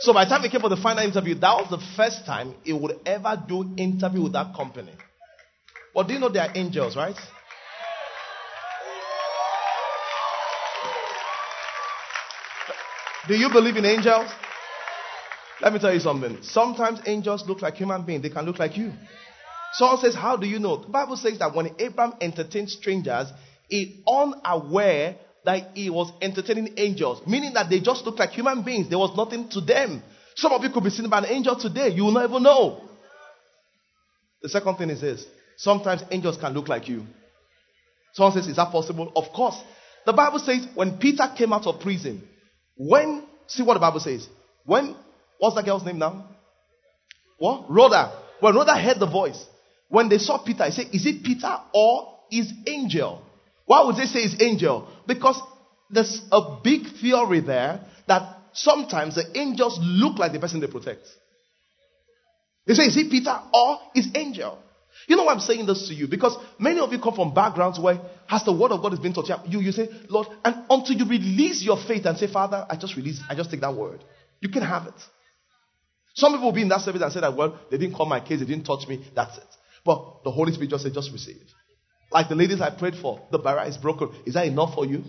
So 0.00 0.12
by 0.12 0.24
the 0.24 0.30
time 0.30 0.42
he 0.42 0.50
came 0.50 0.60
for 0.60 0.68
the 0.68 0.76
final 0.76 1.04
interview, 1.04 1.34
that 1.34 1.54
was 1.56 1.70
the 1.70 1.82
first 1.96 2.24
time 2.26 2.54
he 2.62 2.72
would 2.72 3.00
ever 3.06 3.42
do 3.48 3.74
interview 3.76 4.22
with 4.22 4.34
that 4.34 4.54
company. 4.54 4.92
But 5.96 6.08
do 6.08 6.12
you 6.12 6.20
know 6.20 6.28
they 6.28 6.40
are 6.40 6.52
angels, 6.54 6.94
right? 6.94 7.16
Do 13.26 13.34
you 13.34 13.48
believe 13.48 13.78
in 13.78 13.86
angels? 13.86 14.30
Let 15.62 15.72
me 15.72 15.78
tell 15.78 15.94
you 15.94 16.00
something. 16.00 16.42
Sometimes 16.42 17.00
angels 17.06 17.44
look 17.48 17.62
like 17.62 17.76
human 17.76 18.04
beings, 18.04 18.22
they 18.22 18.28
can 18.28 18.44
look 18.44 18.58
like 18.58 18.76
you. 18.76 18.92
Saul 19.72 19.96
says, 19.96 20.14
How 20.14 20.36
do 20.36 20.46
you 20.46 20.58
know? 20.58 20.76
The 20.76 20.88
Bible 20.88 21.16
says 21.16 21.38
that 21.38 21.54
when 21.54 21.74
Abraham 21.78 22.18
entertained 22.20 22.68
strangers, 22.68 23.28
he 23.70 24.04
unaware 24.06 25.16
that 25.46 25.70
he 25.74 25.88
was 25.88 26.12
entertaining 26.20 26.74
angels, 26.76 27.26
meaning 27.26 27.54
that 27.54 27.70
they 27.70 27.80
just 27.80 28.04
looked 28.04 28.18
like 28.18 28.30
human 28.30 28.62
beings. 28.62 28.90
There 28.90 28.98
was 28.98 29.16
nothing 29.16 29.48
to 29.48 29.62
them. 29.62 30.02
Some 30.34 30.52
of 30.52 30.62
you 30.62 30.68
could 30.68 30.84
be 30.84 30.90
seen 30.90 31.08
by 31.08 31.20
an 31.20 31.26
angel 31.26 31.56
today. 31.56 31.88
You 31.88 32.04
will 32.04 32.12
never 32.12 32.38
know. 32.38 32.82
The 34.42 34.50
second 34.50 34.76
thing 34.76 34.90
is 34.90 35.00
this 35.00 35.26
sometimes 35.56 36.02
angels 36.10 36.36
can 36.36 36.52
look 36.52 36.68
like 36.68 36.88
you. 36.88 37.04
Someone 38.12 38.32
says, 38.32 38.46
Is 38.46 38.56
that 38.56 38.72
possible? 38.72 39.12
Of 39.14 39.32
course. 39.34 39.56
The 40.06 40.12
Bible 40.12 40.38
says 40.38 40.66
when 40.74 40.98
Peter 40.98 41.24
came 41.36 41.52
out 41.52 41.66
of 41.66 41.80
prison, 41.80 42.22
when, 42.76 43.24
see 43.46 43.62
what 43.62 43.74
the 43.74 43.80
Bible 43.80 44.00
says. 44.00 44.26
When, 44.64 44.96
what's 45.38 45.56
that 45.56 45.64
girl's 45.64 45.84
name 45.84 45.98
now? 45.98 46.28
What? 47.38 47.66
Rhoda. 47.68 48.12
When 48.40 48.54
Rhoda 48.54 48.80
heard 48.80 49.00
the 49.00 49.06
voice, 49.06 49.44
when 49.88 50.08
they 50.08 50.18
saw 50.18 50.38
Peter, 50.38 50.64
he 50.64 50.70
said, 50.72 50.86
Is 50.92 51.06
it 51.06 51.24
Peter 51.24 51.54
or 51.74 52.18
is 52.30 52.52
angel? 52.66 53.22
Why 53.66 53.84
would 53.84 53.96
they 53.96 54.06
say 54.06 54.20
it's 54.20 54.40
angel? 54.40 54.88
Because 55.06 55.40
there's 55.90 56.22
a 56.32 56.58
big 56.62 56.86
theory 57.00 57.40
there 57.40 57.80
that 58.06 58.38
sometimes 58.52 59.16
the 59.16 59.38
angels 59.38 59.78
look 59.82 60.18
like 60.18 60.32
the 60.32 60.40
person 60.40 60.60
they 60.60 60.66
protect. 60.66 61.06
They 62.66 62.74
say, 62.74 62.84
Is 62.84 62.96
it 62.96 63.10
Peter 63.10 63.38
or 63.52 63.78
is 63.94 64.08
angel? 64.14 64.58
You 65.08 65.16
know 65.16 65.24
why 65.24 65.32
I'm 65.32 65.40
saying 65.40 65.66
this 65.66 65.88
to 65.88 65.94
you? 65.94 66.08
Because 66.08 66.36
many 66.58 66.80
of 66.80 66.92
you 66.92 66.98
come 66.98 67.14
from 67.14 67.34
backgrounds 67.34 67.78
where 67.78 68.00
has 68.26 68.42
the 68.44 68.52
word 68.52 68.72
of 68.72 68.82
God 68.82 68.92
has 68.92 68.98
been 68.98 69.12
taught 69.12 69.28
you, 69.46 69.60
you 69.60 69.72
say, 69.72 69.88
Lord, 70.08 70.28
and 70.44 70.56
until 70.68 70.96
you 70.96 71.04
release 71.04 71.62
your 71.62 71.76
faith 71.76 72.06
and 72.06 72.16
say, 72.18 72.26
Father, 72.26 72.66
I 72.68 72.76
just 72.76 72.96
release, 72.96 73.20
I 73.28 73.34
just 73.34 73.50
take 73.50 73.60
that 73.60 73.74
word. 73.74 74.02
You 74.40 74.48
can 74.48 74.62
have 74.62 74.86
it. 74.86 74.94
Some 76.14 76.32
people 76.32 76.46
will 76.46 76.52
be 76.52 76.62
in 76.62 76.68
that 76.68 76.80
service 76.80 77.02
and 77.02 77.12
say 77.12 77.20
that, 77.20 77.36
well, 77.36 77.58
they 77.70 77.78
didn't 77.78 77.94
call 77.94 78.06
my 78.06 78.20
case, 78.20 78.40
they 78.40 78.46
didn't 78.46 78.64
touch 78.64 78.88
me, 78.88 79.04
that's 79.14 79.36
it. 79.36 79.44
But 79.84 80.24
the 80.24 80.30
Holy 80.30 80.52
Spirit 80.52 80.70
just 80.70 80.82
said, 80.82 80.94
just 80.94 81.12
receive. 81.12 81.42
Like 82.10 82.28
the 82.28 82.34
ladies 82.34 82.60
I 82.60 82.70
prayed 82.70 82.94
for, 82.96 83.20
the 83.30 83.38
barrier 83.38 83.68
is 83.68 83.76
broken. 83.76 84.10
Is 84.24 84.34
that 84.34 84.46
enough 84.46 84.74
for 84.74 84.86
you? 84.86 85.04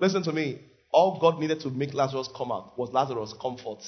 Listen 0.00 0.22
to 0.22 0.32
me. 0.32 0.60
All 0.90 1.18
God 1.20 1.38
needed 1.38 1.60
to 1.60 1.70
make 1.70 1.92
Lazarus 1.92 2.28
come 2.34 2.50
out 2.50 2.78
was 2.78 2.90
Lazarus' 2.92 3.34
comfort. 3.40 3.80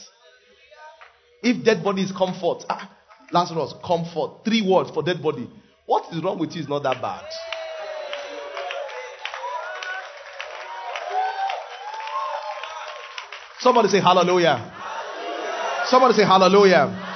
If 1.43 1.65
dead 1.65 1.83
body 1.83 2.03
is 2.03 2.13
comfort, 2.13 2.65
ah, 2.69 2.91
Lazarus, 3.33 3.75
comfort. 3.85 4.45
Three 4.45 4.63
words 4.63 4.91
for 4.91 5.03
dead 5.03 5.23
body. 5.23 5.49
What 5.87 6.13
is 6.13 6.23
wrong 6.23 6.39
with 6.39 6.55
you 6.55 6.63
is 6.63 6.69
not 6.69 6.83
that 6.83 7.01
bad. 7.01 7.25
Somebody 13.61 13.89
say 13.89 14.01
hallelujah. 14.01 14.57
hallelujah. 14.57 15.87
Somebody 15.87 16.15
say 16.15 16.25
hallelujah. 16.25 17.07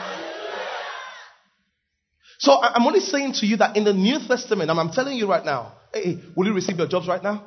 So 2.39 2.61
I'm 2.61 2.87
only 2.87 3.01
saying 3.01 3.33
to 3.35 3.47
you 3.47 3.57
that 3.59 3.77
in 3.77 3.85
the 3.85 3.95
New 3.95 4.19
Testament, 4.27 4.71
and 4.71 4.79
I'm 4.79 4.91
telling 4.91 5.17
you 5.17 5.27
right 5.27 5.45
now, 5.45 5.73
hey, 5.93 6.19
will 6.37 6.47
you 6.47 6.53
receive 6.53 6.77
your 6.77 6.89
jobs 6.89 7.09
right 7.09 7.23
now? 7.23 7.43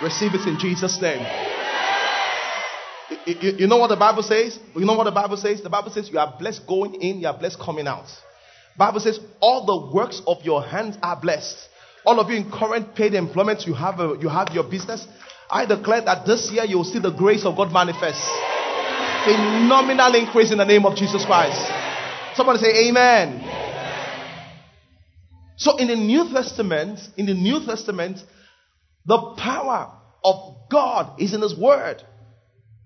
Receive 0.00 0.34
it 0.34 0.46
in 0.46 0.58
Jesus' 0.58 1.00
name. 1.00 1.51
You, 3.26 3.52
you, 3.58 3.66
know 3.66 3.78
what 3.78 3.88
the 3.88 3.96
Bible 3.96 4.22
says? 4.22 4.58
You 4.74 4.84
know 4.84 4.94
what 4.94 5.04
the 5.04 5.12
Bible 5.12 5.36
says? 5.36 5.62
The 5.62 5.70
Bible 5.70 5.90
says 5.90 6.10
you 6.10 6.18
are 6.18 6.34
blessed 6.38 6.66
going 6.66 6.94
in, 6.96 7.20
you 7.20 7.26
are 7.26 7.36
blessed 7.36 7.58
coming 7.58 7.86
out. 7.86 8.06
Bible 8.76 9.00
says 9.00 9.20
all 9.40 9.66
the 9.66 9.94
works 9.94 10.22
of 10.26 10.42
your 10.42 10.62
hands 10.62 10.96
are 11.02 11.20
blessed. 11.20 11.56
All 12.04 12.18
of 12.18 12.28
you 12.30 12.36
in 12.36 12.50
current 12.50 12.94
paid 12.94 13.14
employment, 13.14 13.66
you 13.66 13.74
have 13.74 14.00
a, 14.00 14.16
you 14.20 14.28
have 14.28 14.48
your 14.52 14.64
business. 14.64 15.06
I 15.50 15.66
declare 15.66 16.00
that 16.02 16.26
this 16.26 16.50
year 16.50 16.64
you 16.64 16.78
will 16.78 16.84
see 16.84 16.98
the 16.98 17.10
grace 17.10 17.44
of 17.44 17.56
God 17.56 17.72
manifest. 17.72 18.22
Phenomenal 19.24 20.14
increase 20.14 20.50
in 20.50 20.58
the 20.58 20.64
name 20.64 20.84
of 20.84 20.96
Jesus 20.96 21.24
Christ. 21.24 21.70
Somebody 22.34 22.58
say 22.58 22.88
amen. 22.88 23.40
So 25.56 25.76
in 25.76 25.88
the 25.88 25.96
New 25.96 26.32
Testament, 26.32 26.98
in 27.16 27.26
the 27.26 27.34
New 27.34 27.64
Testament, 27.64 28.18
the 29.06 29.34
power 29.36 29.92
of 30.24 30.56
God 30.70 31.20
is 31.20 31.34
in 31.34 31.42
His 31.42 31.56
Word. 31.56 32.02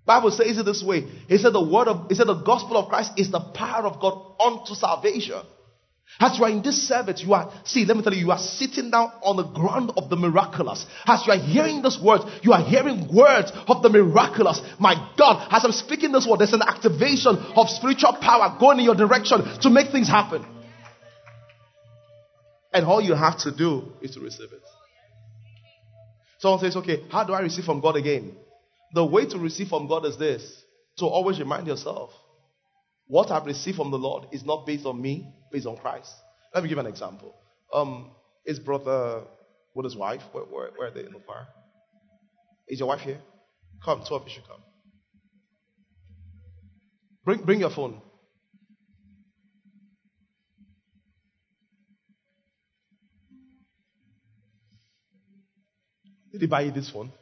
Bible 0.06 0.30
says 0.30 0.56
it 0.56 0.64
this 0.64 0.82
way. 0.82 1.00
He 1.28 1.36
said 1.36 1.52
the 1.52 1.64
word 1.64 1.88
of, 1.88 2.08
he 2.08 2.14
said 2.14 2.28
the 2.28 2.42
gospel 2.42 2.76
of 2.76 2.88
Christ 2.88 3.12
is 3.16 3.30
the 3.30 3.40
power 3.40 3.84
of 3.84 4.00
God 4.00 4.36
unto 4.40 4.74
salvation. 4.74 5.42
As 6.20 6.38
you 6.38 6.44
are 6.44 6.50
in 6.50 6.62
this 6.62 6.88
service, 6.88 7.22
you 7.22 7.34
are, 7.34 7.52
see, 7.64 7.84
let 7.84 7.96
me 7.96 8.02
tell 8.02 8.14
you, 8.14 8.26
you 8.26 8.30
are 8.30 8.38
sitting 8.38 8.90
down 8.90 9.10
on 9.22 9.36
the 9.36 9.42
ground 9.42 9.92
of 9.96 10.08
the 10.08 10.16
miraculous. 10.16 10.86
As 11.04 11.26
you 11.26 11.32
are 11.32 11.38
hearing 11.38 11.82
this 11.82 11.98
word, 12.00 12.22
you 12.42 12.52
are 12.52 12.62
hearing 12.62 13.12
words 13.12 13.50
of 13.66 13.82
the 13.82 13.90
miraculous. 13.90 14.60
My 14.78 14.94
God, 15.18 15.48
as 15.50 15.64
I'm 15.64 15.72
speaking 15.72 16.12
this 16.12 16.26
word, 16.26 16.38
there's 16.38 16.54
an 16.54 16.62
activation 16.62 17.36
of 17.36 17.68
spiritual 17.68 18.14
power 18.14 18.56
going 18.58 18.78
in 18.78 18.84
your 18.84 18.94
direction 18.94 19.42
to 19.62 19.68
make 19.68 19.90
things 19.90 20.08
happen. 20.08 20.46
And 22.72 22.86
all 22.86 23.02
you 23.02 23.14
have 23.14 23.40
to 23.40 23.50
do 23.50 23.92
is 24.00 24.12
to 24.12 24.20
receive 24.20 24.52
it. 24.52 24.62
Someone 26.38 26.60
says, 26.60 26.76
okay, 26.76 27.02
how 27.10 27.24
do 27.24 27.32
I 27.32 27.40
receive 27.40 27.64
from 27.64 27.80
God 27.80 27.96
again? 27.96 28.36
The 28.96 29.04
way 29.04 29.26
to 29.26 29.38
receive 29.38 29.68
from 29.68 29.88
God 29.88 30.06
is 30.06 30.16
this 30.16 30.64
to 30.96 31.04
always 31.04 31.38
remind 31.38 31.66
yourself 31.66 32.12
what 33.06 33.30
I've 33.30 33.44
received 33.44 33.76
from 33.76 33.90
the 33.90 33.98
Lord 33.98 34.28
is 34.32 34.42
not 34.42 34.64
based 34.64 34.86
on 34.86 35.02
me, 35.02 35.34
based 35.52 35.66
on 35.66 35.76
Christ. 35.76 36.10
Let 36.54 36.62
me 36.62 36.70
give 36.70 36.78
an 36.78 36.86
example. 36.86 37.34
Um, 37.74 38.12
his 38.46 38.58
brother 38.58 39.24
with 39.74 39.84
his 39.84 39.94
wife, 39.94 40.22
where, 40.32 40.44
where, 40.44 40.70
where 40.76 40.88
are 40.88 40.90
they 40.90 41.00
in 41.00 41.12
the 41.12 41.18
choir? 41.18 41.46
Is 42.68 42.78
your 42.78 42.88
wife 42.88 43.00
here? 43.00 43.20
Come, 43.84 44.02
two 44.08 44.14
of 44.14 44.22
you 44.24 44.30
should 44.30 44.48
come. 44.48 44.62
Bring, 47.22 47.42
bring 47.42 47.60
your 47.60 47.68
phone. 47.68 48.00
Did 56.32 56.40
he 56.40 56.46
buy 56.46 56.62
you 56.62 56.70
this 56.70 56.88
phone? 56.88 57.12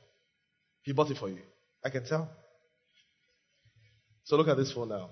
He 0.82 0.92
bought 0.92 1.10
it 1.10 1.18
for 1.18 1.28
you. 1.28 1.40
I 1.84 1.90
can 1.90 2.04
tell. 2.04 2.28
So 4.24 4.36
look 4.36 4.48
at 4.48 4.56
this 4.56 4.72
phone 4.72 4.88
now. 4.88 5.10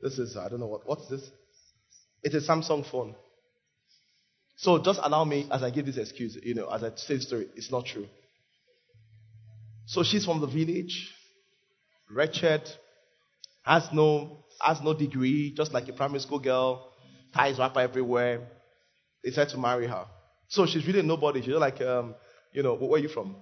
This 0.00 0.18
is, 0.18 0.36
I 0.36 0.48
don't 0.48 0.60
know 0.60 0.66
what, 0.66 0.86
what's 0.86 1.08
this? 1.08 1.28
It's 2.22 2.34
a 2.34 2.40
Samsung 2.40 2.88
phone. 2.90 3.14
So 4.56 4.82
just 4.82 5.00
allow 5.02 5.24
me 5.24 5.48
as 5.50 5.62
I 5.62 5.70
give 5.70 5.86
this 5.86 5.96
excuse, 5.96 6.36
you 6.42 6.54
know, 6.54 6.68
as 6.68 6.82
I 6.82 6.90
say 6.96 7.14
the 7.16 7.22
story, 7.22 7.46
it's 7.56 7.70
not 7.70 7.86
true. 7.86 8.06
So 9.86 10.02
she's 10.02 10.24
from 10.24 10.40
the 10.40 10.46
village, 10.46 11.14
wretched, 12.10 12.68
has 13.62 13.88
no, 13.92 14.44
has 14.60 14.82
no 14.82 14.94
degree, 14.94 15.54
just 15.56 15.72
like 15.72 15.88
a 15.88 15.92
primary 15.92 16.20
school 16.20 16.40
girl, 16.40 16.92
ties 17.34 17.58
wrapper 17.58 17.80
everywhere. 17.80 18.46
They 19.24 19.30
tried 19.30 19.48
to 19.50 19.58
marry 19.58 19.86
her. 19.86 20.06
So 20.48 20.66
she's 20.66 20.86
really 20.86 21.02
nobody. 21.02 21.40
She's 21.40 21.54
like, 21.54 21.80
um, 21.80 22.14
you 22.52 22.62
know, 22.62 22.74
where 22.74 22.98
are 22.98 23.02
you 23.02 23.08
from? 23.08 23.36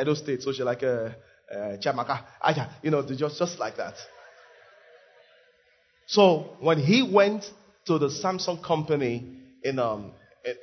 Edo 0.00 0.14
State. 0.14 0.42
So 0.42 0.52
she's 0.52 0.60
like 0.64 0.82
a, 0.82 1.16
uh, 1.50 1.54
uh, 1.54 1.76
Chamaka. 1.78 2.68
You 2.82 2.90
know, 2.90 3.02
just, 3.02 3.38
just 3.38 3.58
like 3.58 3.76
that. 3.76 3.94
So 6.06 6.56
when 6.60 6.78
he 6.78 7.02
went 7.02 7.50
to 7.86 7.98
the 7.98 8.08
Samsung 8.08 8.62
company 8.62 9.24
in, 9.62 9.78
um, 9.78 10.12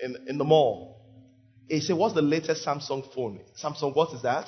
in, 0.04 0.15
in 0.27 0.38
the 0.38 0.44
mall, 0.44 0.96
he 1.68 1.80
said, 1.80 1.96
What's 1.96 2.15
the 2.15 2.22
latest 2.22 2.65
Samsung 2.65 3.12
phone? 3.13 3.39
Samsung, 3.62 3.96
what 3.96 4.13
is 4.13 4.22
that? 4.24 4.48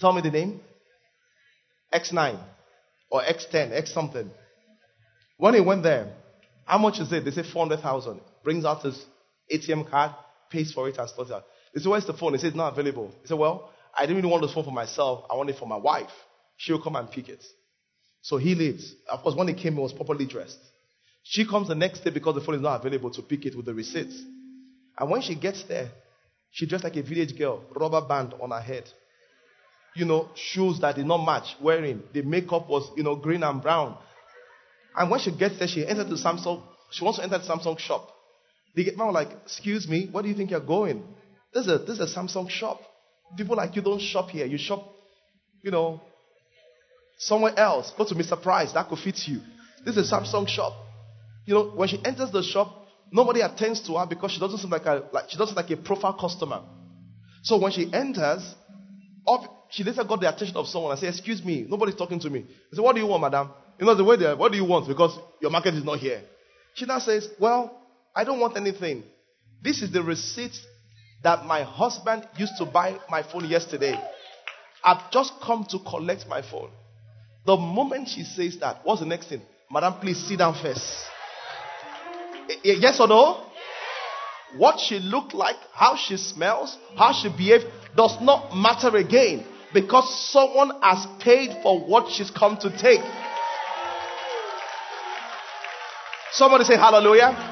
Tell 0.00 0.12
me 0.12 0.22
the 0.22 0.30
name. 0.30 0.60
X9 1.92 2.38
or 3.10 3.20
X10, 3.20 3.72
X 3.72 3.92
something. 3.92 4.30
When 5.36 5.54
he 5.54 5.60
went 5.60 5.82
there, 5.82 6.12
how 6.64 6.78
much 6.78 6.98
is 7.00 7.12
it? 7.12 7.24
They 7.24 7.30
say 7.30 7.42
400,000. 7.42 8.20
Brings 8.42 8.64
out 8.64 8.82
his 8.82 9.04
ATM 9.52 9.90
card, 9.90 10.12
pays 10.50 10.72
for 10.72 10.88
it, 10.88 10.96
and 10.98 11.08
starts 11.08 11.30
out. 11.30 11.44
They 11.74 11.80
say, 11.80 11.88
Where's 11.88 12.06
the 12.06 12.12
phone? 12.12 12.32
He 12.32 12.38
said, 12.38 12.48
It's 12.48 12.56
not 12.56 12.72
available. 12.78 13.12
He 13.22 13.28
said, 13.28 13.38
Well, 13.38 13.70
I 13.96 14.02
didn't 14.02 14.16
really 14.16 14.30
want 14.30 14.42
this 14.42 14.54
phone 14.54 14.64
for 14.64 14.72
myself. 14.72 15.24
I 15.30 15.36
want 15.36 15.50
it 15.50 15.56
for 15.58 15.66
my 15.66 15.76
wife. 15.76 16.10
She'll 16.56 16.82
come 16.82 16.96
and 16.96 17.10
pick 17.10 17.28
it. 17.28 17.44
So 18.22 18.36
he 18.36 18.54
leaves. 18.54 18.94
Of 19.08 19.20
course, 19.22 19.34
when 19.34 19.48
he 19.48 19.54
came, 19.54 19.74
he 19.74 19.80
was 19.80 19.92
properly 19.92 20.26
dressed. 20.26 20.58
She 21.24 21.46
comes 21.46 21.68
the 21.68 21.74
next 21.74 22.00
day 22.00 22.10
because 22.10 22.34
the 22.34 22.40
phone 22.40 22.56
is 22.56 22.60
not 22.60 22.80
available 22.80 23.10
to 23.12 23.22
pick 23.22 23.46
it 23.46 23.56
with 23.56 23.66
the 23.66 23.74
receipts. 23.74 24.20
And 24.98 25.10
when 25.10 25.22
she 25.22 25.34
gets 25.34 25.62
there, 25.64 25.90
she 26.50 26.66
dressed 26.66 26.84
like 26.84 26.96
a 26.96 27.02
village 27.02 27.36
girl, 27.36 27.64
rubber 27.74 28.00
band 28.06 28.34
on 28.40 28.50
her 28.50 28.60
head. 28.60 28.84
You 29.94 30.04
know, 30.04 30.30
shoes 30.34 30.80
that 30.80 30.96
did 30.96 31.06
not 31.06 31.24
match 31.24 31.56
wearing. 31.60 32.02
The 32.12 32.22
makeup 32.22 32.68
was, 32.68 32.90
you 32.96 33.02
know, 33.02 33.16
green 33.16 33.42
and 33.42 33.60
brown. 33.60 33.96
And 34.96 35.10
when 35.10 35.20
she 35.20 35.30
gets 35.30 35.58
there, 35.58 35.68
she 35.68 35.86
enters 35.86 36.08
the 36.08 36.16
Samsung, 36.16 36.62
she 36.90 37.04
wants 37.04 37.18
to 37.18 37.24
enter 37.24 37.38
the 37.38 37.44
Samsung 37.44 37.78
shop. 37.78 38.08
The 38.74 38.84
man 38.96 39.08
was 39.08 39.14
like, 39.14 39.30
excuse 39.44 39.88
me, 39.88 40.08
where 40.10 40.22
do 40.22 40.28
you 40.28 40.34
think 40.34 40.50
you're 40.50 40.60
going? 40.60 41.02
This 41.54 41.66
is 41.66 41.72
a, 41.72 41.78
this 41.78 41.98
is 41.98 42.12
a 42.12 42.18
Samsung 42.18 42.48
shop. 42.48 42.80
People 43.36 43.56
like 43.56 43.76
you 43.76 43.82
don't 43.82 44.00
shop 44.00 44.30
here. 44.30 44.46
You 44.46 44.58
shop, 44.58 44.86
you 45.62 45.70
know, 45.70 46.00
somewhere 47.18 47.58
else. 47.58 47.92
Go 47.96 48.04
to 48.04 48.14
Mr. 48.14 48.40
Price. 48.40 48.72
That 48.72 48.88
could 48.88 48.98
fit 48.98 49.18
you. 49.26 49.40
This 49.84 49.96
is 49.96 50.10
a 50.10 50.14
Samsung 50.14 50.48
shop. 50.48 50.72
You 51.46 51.54
know, 51.54 51.70
when 51.70 51.88
she 51.88 52.00
enters 52.04 52.30
the 52.30 52.42
shop, 52.42 52.86
nobody 53.10 53.40
attends 53.40 53.80
to 53.86 53.94
her 53.94 54.06
because 54.06 54.32
she 54.32 54.40
doesn't 54.40 54.58
seem 54.58 54.70
like 54.70 54.86
a 54.86 55.04
like 55.12 55.30
she 55.30 55.36
doesn't 55.36 55.56
like 55.56 55.70
a 55.70 55.76
profile 55.76 56.14
customer. 56.14 56.62
So 57.42 57.58
when 57.58 57.72
she 57.72 57.92
enters, 57.92 58.54
she 59.70 59.82
later 59.82 60.04
got 60.04 60.20
the 60.20 60.28
attention 60.28 60.56
of 60.56 60.66
someone 60.68 60.92
and 60.92 61.00
said, 61.00 61.08
"Excuse 61.08 61.44
me, 61.44 61.66
nobody's 61.68 61.96
talking 61.96 62.20
to 62.20 62.30
me." 62.30 62.46
I 62.72 62.76
said, 62.76 62.82
"What 62.82 62.94
do 62.94 63.00
you 63.00 63.06
want, 63.06 63.22
madam?" 63.22 63.50
You 63.78 63.86
know 63.86 63.94
the 63.94 64.04
way 64.04 64.16
there. 64.16 64.36
what 64.36 64.52
do 64.52 64.58
you 64.58 64.64
want? 64.64 64.86
Because 64.86 65.18
your 65.40 65.50
market 65.50 65.74
is 65.74 65.84
not 65.84 65.98
here. 65.98 66.22
She 66.74 66.86
now 66.86 67.00
says, 67.00 67.28
Well, 67.40 67.76
I 68.14 68.24
don't 68.24 68.38
want 68.38 68.56
anything. 68.56 69.02
This 69.62 69.82
is 69.82 69.90
the 69.90 70.02
receipt 70.02 70.56
that 71.22 71.44
my 71.46 71.62
husband 71.62 72.26
used 72.36 72.56
to 72.58 72.64
buy 72.64 72.98
my 73.08 73.22
phone 73.22 73.44
yesterday. 73.46 73.98
I've 74.84 75.10
just 75.10 75.32
come 75.42 75.64
to 75.70 75.78
collect 75.78 76.26
my 76.28 76.42
phone. 76.42 76.70
The 77.46 77.56
moment 77.56 78.08
she 78.08 78.24
says 78.24 78.58
that, 78.58 78.80
what's 78.84 79.00
the 79.00 79.06
next 79.06 79.28
thing? 79.28 79.42
Madam, 79.70 79.94
please 80.00 80.18
sit 80.26 80.38
down 80.38 80.54
first. 80.60 80.84
Yes 82.64 83.00
or 83.00 83.08
no? 83.08 83.46
What 84.56 84.80
she 84.80 84.98
looked 84.98 85.34
like, 85.34 85.56
how 85.72 85.96
she 85.96 86.16
smells, 86.16 86.76
how 86.96 87.12
she 87.12 87.28
behaves 87.28 87.64
does 87.96 88.20
not 88.20 88.54
matter 88.54 88.96
again 88.96 89.46
because 89.72 90.30
someone 90.30 90.72
has 90.82 91.06
paid 91.20 91.50
for 91.62 91.80
what 91.80 92.10
she's 92.12 92.30
come 92.30 92.56
to 92.58 92.70
take. 92.78 93.00
Somebody 96.32 96.64
say 96.64 96.76
hallelujah. 96.76 97.50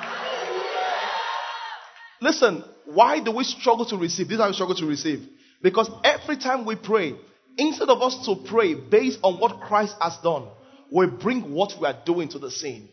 Listen, 2.20 2.64
why 2.94 3.20
do 3.20 3.32
we 3.32 3.44
struggle 3.44 3.84
to 3.86 3.96
receive? 3.96 4.28
This 4.28 4.36
is 4.36 4.40
how 4.40 4.48
we 4.48 4.54
struggle 4.54 4.76
to 4.76 4.86
receive. 4.86 5.26
Because 5.62 5.90
every 6.04 6.36
time 6.36 6.64
we 6.64 6.76
pray, 6.76 7.14
instead 7.56 7.88
of 7.88 8.02
us 8.02 8.24
to 8.26 8.36
pray 8.48 8.74
based 8.74 9.20
on 9.22 9.38
what 9.38 9.60
Christ 9.60 9.94
has 10.00 10.16
done, 10.18 10.48
we 10.90 11.06
bring 11.06 11.52
what 11.52 11.72
we 11.80 11.86
are 11.86 11.96
doing 12.04 12.28
to 12.30 12.38
the 12.38 12.50
scene. 12.50 12.88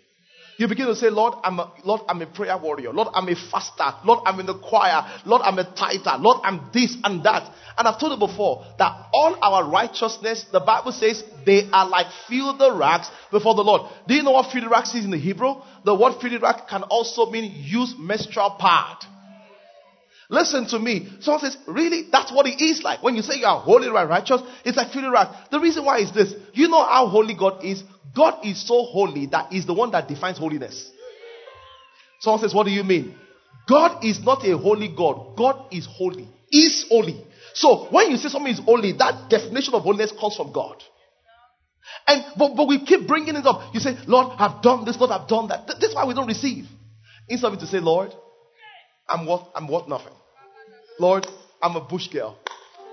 You 0.58 0.68
begin 0.68 0.88
to 0.88 0.96
say, 0.96 1.10
Lord, 1.12 1.36
I'm 1.44 1.60
a, 1.60 1.72
Lord, 1.84 2.02
I'm 2.10 2.20
a 2.22 2.26
prayer 2.26 2.58
warrior. 2.58 2.92
Lord, 2.92 3.10
I'm 3.14 3.30
a 3.30 3.36
faster. 3.36 3.94
Lord, 4.04 4.22
I'm 4.26 4.40
in 4.40 4.48
the 4.48 4.58
choir. 4.58 5.06
Lord, 5.24 5.44
I'm 5.44 5.60
a 5.60 5.64
tither. 5.64 6.18
Lord, 6.20 6.42
I'm 6.44 6.72
this 6.74 6.98
and 7.04 7.24
that. 7.24 7.52
And 7.78 7.88
I've 7.88 8.00
told 8.00 8.20
you 8.20 8.28
before 8.28 8.66
that 8.80 9.08
all 9.14 9.38
our 9.40 9.70
righteousness, 9.70 10.46
the 10.52 10.60
Bible 10.60 10.92
says, 10.92 11.24
they 11.46 11.70
are 11.72 11.88
like 11.88 12.08
filthy 12.28 12.72
rags 12.72 13.08
before 13.30 13.54
the 13.54 13.64
Lord. 13.64 13.84
Do 14.08 14.16
you 14.16 14.24
know 14.24 14.32
what 14.32 14.52
filthy 14.52 14.68
rags 14.68 14.96
is 14.96 15.06
in 15.06 15.12
the 15.12 15.20
Hebrew? 15.20 15.62
The 15.86 15.94
word 15.94 16.14
filthy 16.20 16.38
rag 16.38 16.68
can 16.68 16.82
also 16.84 17.30
mean 17.30 17.52
used 17.56 18.00
menstrual 18.00 18.58
pad. 18.60 18.98
Listen 20.30 20.68
to 20.68 20.80
me. 20.80 21.10
Someone 21.22 21.42
says, 21.42 21.58
really? 21.68 22.10
That's 22.12 22.32
what 22.32 22.48
it 22.48 22.62
is 22.62 22.84
like. 22.84 23.02
When 23.02 23.16
you 23.16 23.22
say 23.22 23.40
you 23.40 23.46
are 23.46 23.60
holy, 23.60 23.88
right, 23.88 24.08
righteous, 24.08 24.42
it's 24.66 24.76
like 24.76 24.92
filthy 24.92 25.08
rags. 25.08 25.36
The 25.52 25.60
reason 25.60 25.86
why 25.86 26.00
is 26.00 26.12
this. 26.12 26.34
You 26.54 26.68
know 26.68 26.84
how 26.84 27.08
holy 27.08 27.34
God 27.34 27.64
is? 27.64 27.84
God 28.14 28.46
is 28.46 28.66
so 28.68 28.84
holy 28.84 29.28
that 29.28 29.52
He's 29.52 29.66
the 29.66 29.74
one 29.74 29.92
that 29.92 30.08
defines 30.08 30.38
holiness. 30.38 30.92
Someone 32.20 32.42
says, 32.42 32.54
What 32.54 32.66
do 32.66 32.72
you 32.72 32.84
mean? 32.84 33.16
God 33.70 34.04
is 34.04 34.20
not 34.20 34.46
a 34.46 34.58
holy 34.58 34.90
God. 34.90 35.38
God 35.38 35.68
is 35.72 35.88
holy. 35.90 36.28
Is 36.52 36.86
holy. 36.90 37.24
So 37.54 37.88
when 37.90 38.12
you 38.12 38.18
say 38.18 38.30
something 38.30 38.52
is 38.52 38.60
holy, 38.60 38.94
that 38.94 39.30
definition 39.30 39.74
of 39.74 39.84
holiness 39.84 40.12
comes 40.12 40.36
from 40.36 40.52
God. 40.52 40.84
And 42.06 42.24
but, 42.38 42.56
but 42.56 42.68
we 42.68 42.86
keep 42.86 43.08
bringing 43.08 43.36
it 43.36 43.46
up. 43.46 43.74
You 43.74 43.80
say, 43.80 43.98
Lord, 44.08 44.28
I've 44.38 44.62
done 44.62 44.84
this, 44.84 44.98
Lord, 44.98 45.12
I've 45.12 45.28
done 45.28 45.48
that. 45.50 45.68
This 45.80 45.90
is 45.90 45.96
why 45.96 46.06
we 46.06 46.14
don't 46.14 46.28
receive. 46.28 46.66
Instead 47.30 47.48
of 47.48 47.54
it 47.56 47.60
to 47.62 47.68
say, 47.68 47.80
Lord, 47.80 48.14
I'm 49.10 49.26
worth, 49.26 49.44
I'm 49.56 49.68
worth 49.68 49.88
nothing. 49.88 50.14
Lord, 51.00 51.28
I'm 51.62 51.76
a 51.76 51.82
bush 51.82 52.08
girl. 52.08 52.38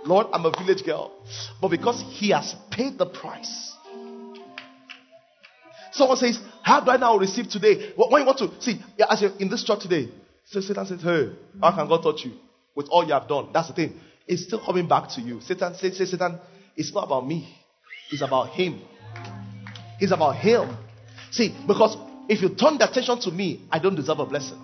Lord, 0.04 0.26
I'm 0.32 0.44
a 0.44 0.50
village 0.50 0.84
girl. 0.84 1.12
But 1.60 1.68
because 1.68 2.02
He 2.18 2.30
has 2.30 2.54
paid 2.70 2.98
the 2.98 3.06
price, 3.06 3.74
Someone 5.94 6.16
says, 6.16 6.38
How 6.62 6.80
do 6.80 6.90
I 6.90 6.96
now 6.96 7.16
receive 7.16 7.48
today? 7.48 7.92
What 7.94 8.10
when 8.10 8.22
you 8.22 8.26
want 8.26 8.38
to 8.38 8.50
see, 8.60 8.80
as 9.08 9.22
you're 9.22 9.36
in 9.38 9.48
this 9.48 9.62
church 9.64 9.80
today, 9.80 10.08
so 10.44 10.60
Satan 10.60 10.86
says, 10.86 11.00
Hey, 11.00 11.32
how 11.62 11.74
can 11.74 11.88
God 11.88 12.02
touch 12.02 12.24
you 12.24 12.32
with 12.74 12.88
all 12.90 13.06
you 13.06 13.12
have 13.12 13.28
done? 13.28 13.50
That's 13.52 13.68
the 13.68 13.74
thing. 13.74 14.00
It's 14.26 14.44
still 14.44 14.60
coming 14.64 14.88
back 14.88 15.08
to 15.10 15.20
you. 15.20 15.40
Satan 15.40 15.74
says, 15.74 15.96
say, 15.96 16.04
Satan, 16.04 16.40
it's 16.76 16.92
not 16.92 17.04
about 17.04 17.26
me, 17.26 17.56
it's 18.10 18.22
about 18.22 18.50
him. 18.50 18.80
It's 20.00 20.12
about 20.12 20.36
him. 20.36 20.76
See, 21.30 21.54
because 21.66 21.96
if 22.28 22.42
you 22.42 22.48
turn 22.48 22.78
the 22.78 22.90
attention 22.90 23.20
to 23.20 23.30
me, 23.30 23.66
I 23.70 23.78
don't 23.78 23.94
deserve 23.94 24.18
a 24.18 24.26
blessing. 24.26 24.58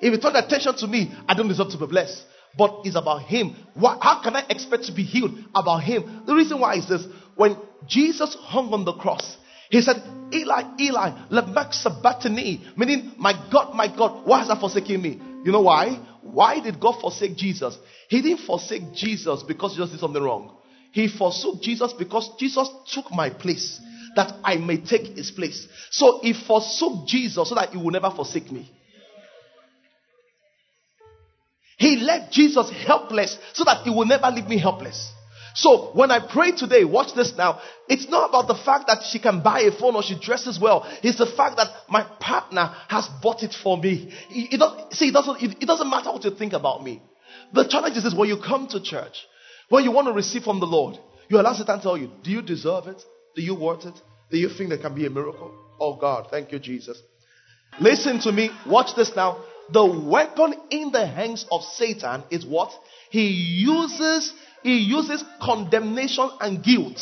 If 0.00 0.12
you 0.12 0.18
turn 0.18 0.36
attention 0.36 0.76
to 0.76 0.86
me, 0.86 1.12
I 1.28 1.34
don't 1.34 1.48
deserve 1.48 1.70
to 1.70 1.78
be 1.78 1.86
blessed. 1.86 2.22
But 2.56 2.80
it's 2.84 2.96
about 2.96 3.22
him. 3.22 3.54
What, 3.74 3.98
how 4.02 4.22
can 4.22 4.34
I 4.34 4.44
expect 4.48 4.84
to 4.84 4.92
be 4.92 5.02
healed? 5.02 5.32
About 5.54 5.82
him. 5.82 6.22
The 6.26 6.34
reason 6.34 6.58
why 6.58 6.76
is 6.76 6.88
this 6.88 7.06
when 7.34 7.56
Jesus 7.86 8.34
hung 8.40 8.72
on 8.72 8.84
the 8.84 8.94
cross, 8.94 9.36
he 9.70 9.82
said, 9.82 9.96
Eli, 10.32 10.62
Eli, 10.80 11.10
lema 11.30 11.72
sabachthani, 11.72 12.76
meaning, 12.76 13.12
my 13.18 13.32
God, 13.52 13.74
my 13.74 13.94
God, 13.94 14.26
why 14.26 14.38
has 14.38 14.48
that 14.48 14.58
forsaken 14.58 15.02
me? 15.02 15.20
You 15.44 15.52
know 15.52 15.60
why? 15.60 16.00
Why 16.22 16.60
did 16.60 16.80
God 16.80 17.00
forsake 17.00 17.36
Jesus? 17.36 17.76
He 18.08 18.22
didn't 18.22 18.46
forsake 18.46 18.94
Jesus 18.94 19.42
because 19.42 19.74
Jesus 19.74 19.90
did 19.90 20.00
something 20.00 20.22
wrong. 20.22 20.56
He 20.92 21.08
forsook 21.08 21.60
Jesus 21.60 21.92
because 21.92 22.30
Jesus 22.38 22.70
took 22.92 23.10
my 23.12 23.30
place 23.30 23.80
that 24.16 24.32
I 24.42 24.56
may 24.56 24.78
take 24.78 25.16
his 25.16 25.30
place. 25.30 25.68
So 25.90 26.20
he 26.22 26.32
forsook 26.32 27.06
Jesus 27.06 27.48
so 27.48 27.54
that 27.54 27.70
he 27.70 27.76
will 27.76 27.90
never 27.90 28.10
forsake 28.10 28.50
me. 28.50 28.72
He 31.76 31.96
left 31.96 32.32
Jesus 32.32 32.70
helpless 32.70 33.38
so 33.52 33.64
that 33.64 33.82
he 33.84 33.90
will 33.90 34.06
never 34.06 34.30
leave 34.30 34.48
me 34.48 34.58
helpless. 34.58 35.12
So 35.54 35.90
when 35.94 36.10
I 36.10 36.20
pray 36.20 36.52
today, 36.52 36.84
watch 36.84 37.14
this 37.14 37.34
now. 37.36 37.60
It's 37.88 38.08
not 38.10 38.28
about 38.28 38.46
the 38.46 38.54
fact 38.62 38.88
that 38.88 39.04
she 39.04 39.18
can 39.18 39.42
buy 39.42 39.60
a 39.60 39.72
phone 39.72 39.94
or 39.94 40.02
she 40.02 40.18
dresses 40.18 40.60
well. 40.60 40.86
It's 41.02 41.16
the 41.16 41.26
fact 41.26 41.56
that 41.56 41.68
my 41.88 42.02
partner 42.20 42.74
has 42.88 43.08
bought 43.22 43.42
it 43.42 43.54
for 43.54 43.78
me. 43.78 44.12
It, 44.30 44.58
doesn't, 44.58 44.92
see, 44.92 45.08
it 45.08 45.12
doesn't, 45.12 45.42
it, 45.42 45.56
it 45.62 45.66
doesn't 45.66 45.88
matter 45.88 46.12
what 46.12 46.24
you 46.24 46.30
think 46.30 46.52
about 46.52 46.84
me. 46.84 47.02
The 47.54 47.66
challenge 47.66 47.96
is 47.96 48.04
this, 48.04 48.14
when 48.14 48.28
you 48.28 48.36
come 48.36 48.68
to 48.68 48.82
church, 48.82 49.16
when 49.70 49.84
you 49.84 49.92
want 49.92 50.08
to 50.08 50.12
receive 50.12 50.42
from 50.42 50.60
the 50.60 50.66
Lord, 50.66 50.98
you 51.30 51.40
allow 51.40 51.54
Satan 51.54 51.80
tell 51.80 51.96
you, 51.96 52.10
do 52.22 52.30
you 52.30 52.42
deserve 52.42 52.86
it? 52.88 53.02
Do 53.34 53.42
you 53.42 53.54
want 53.54 53.84
it? 53.86 53.94
Do 54.30 54.36
you 54.36 54.50
think 54.50 54.68
there 54.68 54.78
can 54.78 54.94
be 54.94 55.06
a 55.06 55.10
miracle? 55.10 55.52
Oh 55.80 55.96
God, 55.96 56.28
thank 56.30 56.52
you, 56.52 56.58
Jesus. 56.58 57.00
Listen 57.80 58.20
to 58.20 58.32
me. 58.32 58.50
Watch 58.66 58.94
this 58.94 59.12
now. 59.16 59.42
The 59.72 59.84
weapon 59.84 60.54
in 60.70 60.92
the 60.92 61.06
hands 61.06 61.46
of 61.50 61.62
Satan 61.62 62.22
is 62.30 62.46
what? 62.46 62.72
He 63.10 63.28
uses 63.28 64.32
he 64.62 64.78
uses 64.78 65.22
condemnation 65.40 66.28
and 66.40 66.62
guilt. 66.62 67.00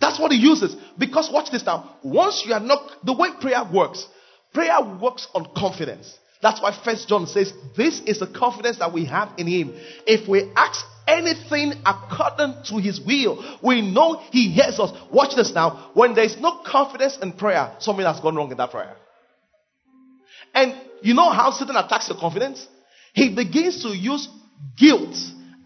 That's 0.00 0.18
what 0.18 0.32
he 0.32 0.38
uses. 0.38 0.76
Because 0.98 1.30
watch 1.32 1.50
this 1.50 1.64
now. 1.64 1.96
Once 2.02 2.44
you 2.44 2.52
are 2.52 2.60
not, 2.60 3.06
the 3.06 3.14
way 3.14 3.30
prayer 3.40 3.64
works, 3.72 4.06
prayer 4.52 4.82
works 5.00 5.28
on 5.34 5.46
confidence. 5.56 6.18
That's 6.42 6.60
why 6.60 6.76
First 6.84 7.08
John 7.08 7.26
says, 7.26 7.54
This 7.76 8.00
is 8.00 8.18
the 8.18 8.26
confidence 8.26 8.80
that 8.80 8.92
we 8.92 9.04
have 9.06 9.32
in 9.38 9.46
him. 9.46 9.72
If 10.06 10.28
we 10.28 10.50
ask 10.56 10.84
anything 11.06 11.72
according 11.86 12.64
to 12.64 12.78
his 12.78 13.00
will, 13.00 13.42
we 13.62 13.80
know 13.80 14.20
he 14.32 14.50
hears 14.50 14.78
us. 14.80 14.90
Watch 15.10 15.36
this 15.36 15.54
now. 15.54 15.92
When 15.94 16.14
there 16.14 16.24
is 16.24 16.36
no 16.38 16.60
confidence 16.66 17.16
in 17.22 17.32
prayer, 17.32 17.74
something 17.78 18.04
has 18.04 18.20
gone 18.20 18.34
wrong 18.34 18.50
in 18.50 18.56
that 18.56 18.72
prayer. 18.72 18.96
And 20.54 20.74
you 21.02 21.14
know 21.14 21.30
how 21.30 21.50
Satan 21.50 21.76
attacks 21.76 22.08
your 22.08 22.18
confidence? 22.18 22.66
He 23.14 23.34
begins 23.34 23.82
to 23.82 23.88
use 23.88 24.28
guilt 24.78 25.16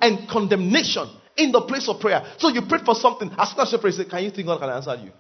and 0.01 0.29
condemnation 0.29 1.09
in 1.37 1.53
the 1.53 1.61
place 1.63 1.89
of 1.89 2.01
prayer. 2.01 2.25
So 2.39 2.49
you 2.49 2.63
pray 2.69 2.81
for 2.85 2.95
something. 2.95 3.31
As 3.39 3.51
soon 3.51 3.61
as 3.61 3.73
you 3.73 3.79
pray, 3.79 3.91
say, 3.91 4.05
Can 4.05 4.25
you 4.25 4.31
think 4.31 4.47
God 4.47 4.61
can 4.61 4.71
answer 4.71 4.95
you? 4.97 5.11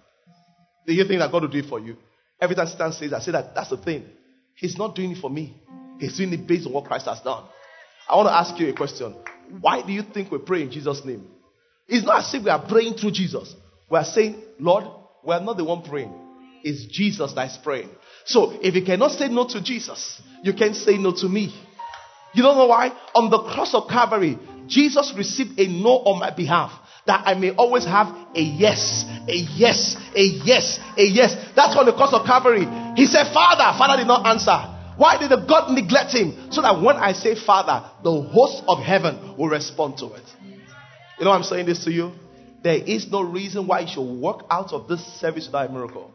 Do 0.86 0.94
you 0.94 1.04
think 1.04 1.20
that 1.20 1.30
God 1.30 1.42
will 1.42 1.48
do 1.48 1.58
it 1.58 1.66
for 1.66 1.80
you? 1.80 1.96
Every 2.40 2.54
time 2.54 2.66
Satan 2.66 2.92
says, 2.92 3.12
I 3.12 3.20
say 3.20 3.32
that 3.32 3.54
that's 3.54 3.70
the 3.70 3.76
thing. 3.76 4.04
He's 4.54 4.78
not 4.78 4.94
doing 4.94 5.12
it 5.12 5.18
for 5.18 5.30
me. 5.30 5.54
He's 5.98 6.16
doing 6.16 6.32
it 6.32 6.46
based 6.46 6.66
on 6.66 6.72
what 6.72 6.84
Christ 6.84 7.06
has 7.06 7.20
done. 7.20 7.44
I 8.08 8.16
want 8.16 8.28
to 8.28 8.34
ask 8.34 8.58
you 8.60 8.68
a 8.68 8.72
question. 8.72 9.14
Why 9.60 9.82
do 9.82 9.92
you 9.92 10.02
think 10.02 10.30
we 10.30 10.38
pray 10.38 10.62
in 10.62 10.70
Jesus' 10.70 11.04
name? 11.04 11.26
It's 11.88 12.04
not 12.04 12.20
as 12.20 12.34
if 12.34 12.44
we 12.44 12.50
are 12.50 12.64
praying 12.66 12.94
through 12.94 13.12
Jesus. 13.12 13.54
We 13.90 13.98
are 13.98 14.04
saying, 14.04 14.42
Lord, 14.58 14.84
we 15.24 15.34
are 15.34 15.40
not 15.40 15.56
the 15.56 15.64
one 15.64 15.82
praying. 15.82 16.12
It's 16.62 16.86
Jesus 16.86 17.32
that 17.34 17.50
is 17.50 17.56
praying. 17.58 17.90
So 18.26 18.58
if 18.60 18.74
you 18.74 18.84
cannot 18.84 19.12
say 19.12 19.28
no 19.28 19.46
to 19.48 19.62
Jesus, 19.62 20.20
you 20.42 20.52
can't 20.52 20.76
say 20.76 20.98
no 20.98 21.12
to 21.12 21.28
me. 21.28 21.54
You 22.34 22.42
don't 22.42 22.56
know 22.56 22.66
why? 22.66 22.88
On 23.14 23.30
the 23.30 23.38
cross 23.38 23.72
of 23.72 23.88
Calvary, 23.88 24.38
Jesus 24.66 25.14
received 25.16 25.58
a 25.58 25.66
no 25.68 26.02
on 26.04 26.20
my 26.20 26.30
behalf 26.30 26.72
that 27.06 27.22
I 27.24 27.34
may 27.34 27.54
always 27.54 27.84
have 27.84 28.08
a 28.34 28.40
yes, 28.40 29.04
a 29.28 29.36
yes, 29.54 29.96
a 30.14 30.22
yes, 30.22 30.80
a 30.98 31.04
yes. 31.04 31.36
That's 31.54 31.76
on 31.76 31.86
the 31.86 31.92
cross 31.92 32.12
of 32.12 32.26
Calvary. 32.26 32.66
He 32.96 33.06
said, 33.06 33.32
Father. 33.32 33.78
Father 33.78 33.96
did 33.96 34.08
not 34.08 34.26
answer. 34.26 34.74
Why 34.96 35.18
did 35.18 35.30
the 35.30 35.46
God 35.46 35.72
neglect 35.72 36.12
him? 36.12 36.50
So 36.50 36.62
that 36.62 36.82
when 36.82 36.96
I 36.96 37.12
say 37.12 37.36
Father, 37.36 37.88
the 38.02 38.22
host 38.22 38.64
of 38.66 38.80
heaven 38.80 39.36
will 39.38 39.48
respond 39.48 39.98
to 39.98 40.06
it. 40.14 40.24
You 41.18 41.26
know 41.26 41.30
I'm 41.30 41.44
saying 41.44 41.66
this 41.66 41.84
to 41.84 41.92
you? 41.92 42.12
There 42.62 42.76
is 42.76 43.06
no 43.08 43.22
reason 43.22 43.66
why 43.66 43.80
you 43.80 43.88
should 43.88 44.02
walk 44.02 44.46
out 44.50 44.72
of 44.72 44.88
this 44.88 45.04
service 45.20 45.46
without 45.46 45.70
a 45.70 45.72
miracle. 45.72 46.12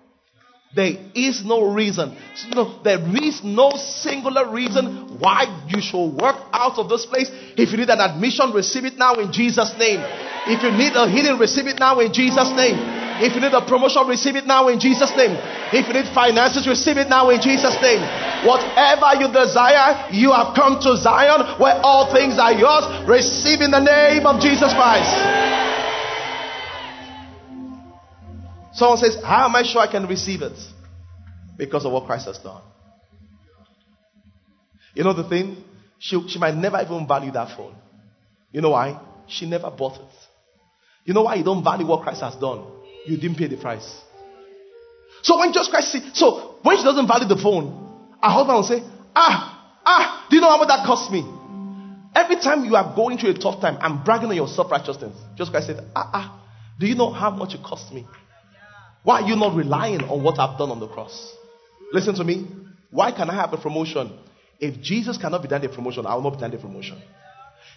There 0.74 0.96
is 1.14 1.44
no 1.44 1.74
reason. 1.74 2.16
No, 2.56 2.80
there 2.82 3.04
is 3.22 3.44
no 3.44 3.72
singular 3.76 4.50
reason 4.50 5.20
why 5.20 5.44
you 5.68 5.82
should 5.82 6.16
work 6.16 6.38
out 6.54 6.80
of 6.80 6.88
this 6.88 7.06
place. 7.06 7.30
If 7.58 7.72
you 7.72 7.78
need 7.78 7.90
an 7.90 8.00
admission, 8.00 8.52
receive 8.54 8.86
it 8.86 8.98
now 8.98 9.16
in 9.16 9.34
Jesus' 9.34 9.74
name. 9.78 10.00
If 10.48 10.64
you 10.64 10.72
need 10.72 10.96
a 10.96 11.12
healing, 11.12 11.38
receive 11.40 11.68
it 11.68 11.78
now 11.78 12.00
in 12.00 12.14
Jesus' 12.14 12.56
name. 12.56 12.80
If 13.20 13.36
you 13.36 13.42
need 13.42 13.52
a 13.52 13.62
promotion, 13.62 14.08
receive 14.08 14.38
it 14.38 14.48
now 14.48 14.70
in 14.70 14.80
Jesus' 14.80 15.12
name. 15.18 15.36
If 15.76 15.88
you 15.88 15.94
need 15.94 16.08
finances, 16.16 16.66
receive 16.66 16.98
it 16.98 17.10
now 17.10 17.30
in 17.30 17.42
Jesus' 17.42 17.76
name. 17.84 18.02
Whatever 18.48 19.20
you 19.20 19.28
desire, 19.28 20.08
you 20.10 20.32
have 20.32 20.56
come 20.56 20.80
to 20.88 20.96
Zion 20.96 21.60
where 21.60 21.76
all 21.84 22.12
things 22.16 22.40
are 22.40 22.54
yours. 22.54 22.88
Receive 23.08 23.60
in 23.60 23.72
the 23.72 23.84
name 23.84 24.26
of 24.26 24.40
Jesus 24.40 24.72
Christ. 24.74 25.51
Someone 28.82 28.98
says, 28.98 29.16
How 29.24 29.46
am 29.46 29.56
I 29.56 29.62
sure 29.62 29.80
I 29.80 29.86
can 29.92 30.08
receive 30.08 30.42
it? 30.42 30.58
Because 31.56 31.86
of 31.86 31.92
what 31.92 32.08
Christ 32.08 32.26
has 32.26 32.40
done. 32.40 32.64
You 34.96 35.04
know 35.04 35.14
the 35.14 35.30
thing? 35.30 35.64
She, 36.00 36.20
she 36.28 36.40
might 36.40 36.56
never 36.56 36.82
even 36.82 37.08
value 37.08 37.32
that 37.34 37.56
phone. 37.56 37.76
You 38.52 38.62
know 38.62 38.72
why? 38.72 39.00
She 39.28 39.48
never 39.48 39.70
bought 39.70 39.98
it. 39.98 40.16
You 41.06 41.14
know 41.14 41.22
why 41.22 41.36
you 41.36 41.44
don't 41.44 41.64
value 41.64 41.86
what 41.86 42.02
Christ 42.02 42.22
has 42.22 42.36
done? 42.38 42.66
You 43.06 43.18
didn't 43.18 43.36
pay 43.38 43.46
the 43.46 43.58
price. 43.58 44.02
So 45.22 45.38
when 45.38 45.54
just 45.54 45.70
Christ 45.70 45.92
see, 45.92 46.02
so 46.16 46.56
when 46.64 46.78
she 46.78 46.84
doesn't 46.84 47.08
value 47.08 47.28
the 47.28 47.38
phone, 47.38 48.18
her 48.20 48.30
husband 48.30 48.56
will 48.56 48.64
say, 48.64 48.82
Ah, 49.16 49.78
ah, 49.86 50.26
do 50.28 50.38
you 50.38 50.42
know 50.42 50.50
how 50.50 50.58
much 50.58 50.70
that 50.70 50.88
cost 50.88 51.12
me? 51.12 51.24
Every 52.16 52.38
time 52.38 52.66
you 52.66 52.76
are 52.76 52.96
going 52.96 53.20
through 53.20 53.30
a 53.30 53.38
tough 53.38 53.62
time, 53.62 53.78
I'm 53.80 54.04
bragging 54.04 54.30
on 54.30 54.36
your 54.36 54.48
self-righteousness. 54.48 55.16
Just 55.38 55.52
Christ 55.52 55.68
said, 55.68 55.86
Ah, 55.96 56.10
ah, 56.12 56.44
do 56.80 56.88
you 56.88 56.96
know 56.96 57.12
how 57.12 57.30
much 57.30 57.54
it 57.54 57.62
cost 57.62 57.94
me? 57.94 58.08
Why 59.04 59.22
are 59.22 59.28
you 59.28 59.36
not 59.36 59.56
relying 59.56 60.02
on 60.02 60.24
what 60.24 60.40
I've 60.40 60.58
done 60.58 60.70
on 60.70 60.80
the 60.80 60.88
cross? 60.88 61.36
Listen 61.92 62.16
to 62.16 62.24
me. 62.24 62.48
Why 62.92 63.12
can 63.12 63.30
I 63.30 63.36
have 63.36 63.54
a 63.54 63.58
promotion? 63.58 64.18
If 64.60 64.82
Jesus 64.82 65.18
cannot 65.18 65.42
be 65.42 65.48
done 65.48 65.64
a 65.66 65.70
promotion, 65.70 66.06
I 66.06 66.16
will 66.16 66.24
not 66.24 66.34
be 66.34 66.40
done 66.40 66.54
a 66.54 66.58
promotion. 66.58 67.02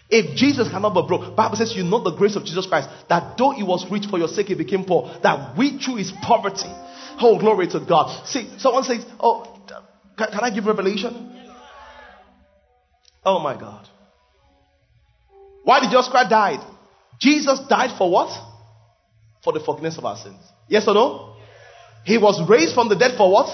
If 0.09 0.35
Jesus 0.35 0.69
cannot 0.69 0.93
be 0.93 1.07
broke, 1.07 1.35
Bible 1.35 1.55
says 1.55 1.75
you 1.75 1.83
know 1.83 2.03
the 2.03 2.11
grace 2.11 2.35
of 2.35 2.45
Jesus 2.45 2.67
Christ, 2.67 2.89
that 3.09 3.37
though 3.37 3.51
he 3.51 3.63
was 3.63 3.89
rich 3.89 4.05
for 4.05 4.19
your 4.19 4.27
sake, 4.27 4.47
he 4.47 4.55
became 4.55 4.85
poor, 4.85 5.11
that 5.23 5.57
we 5.57 5.79
through 5.79 5.95
his 5.95 6.11
poverty. 6.21 6.71
Oh, 7.19 7.39
glory 7.39 7.67
to 7.69 7.79
God. 7.79 8.27
See, 8.27 8.47
someone 8.59 8.83
says, 8.83 9.03
Oh, 9.19 9.51
can, 10.17 10.27
can 10.31 10.43
I 10.43 10.51
give 10.51 10.65
revelation? 10.65 11.31
Oh 13.23 13.39
my 13.39 13.59
God. 13.59 13.87
Why 15.63 15.79
did 15.79 15.89
Jesus 15.89 16.07
Christ 16.09 16.29
die? 16.29 16.57
Jesus 17.19 17.59
died 17.67 17.97
for 17.97 18.11
what? 18.11 18.29
For 19.43 19.53
the 19.53 19.59
forgiveness 19.59 19.97
of 19.97 20.05
our 20.05 20.17
sins. 20.17 20.39
Yes 20.67 20.87
or 20.87 20.93
no? 20.93 21.35
He 22.03 22.17
was 22.17 22.41
raised 22.47 22.73
from 22.73 22.89
the 22.89 22.95
dead 22.95 23.17
for 23.17 23.31
what? 23.31 23.49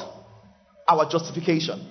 Our 0.87 1.09
justification. 1.09 1.89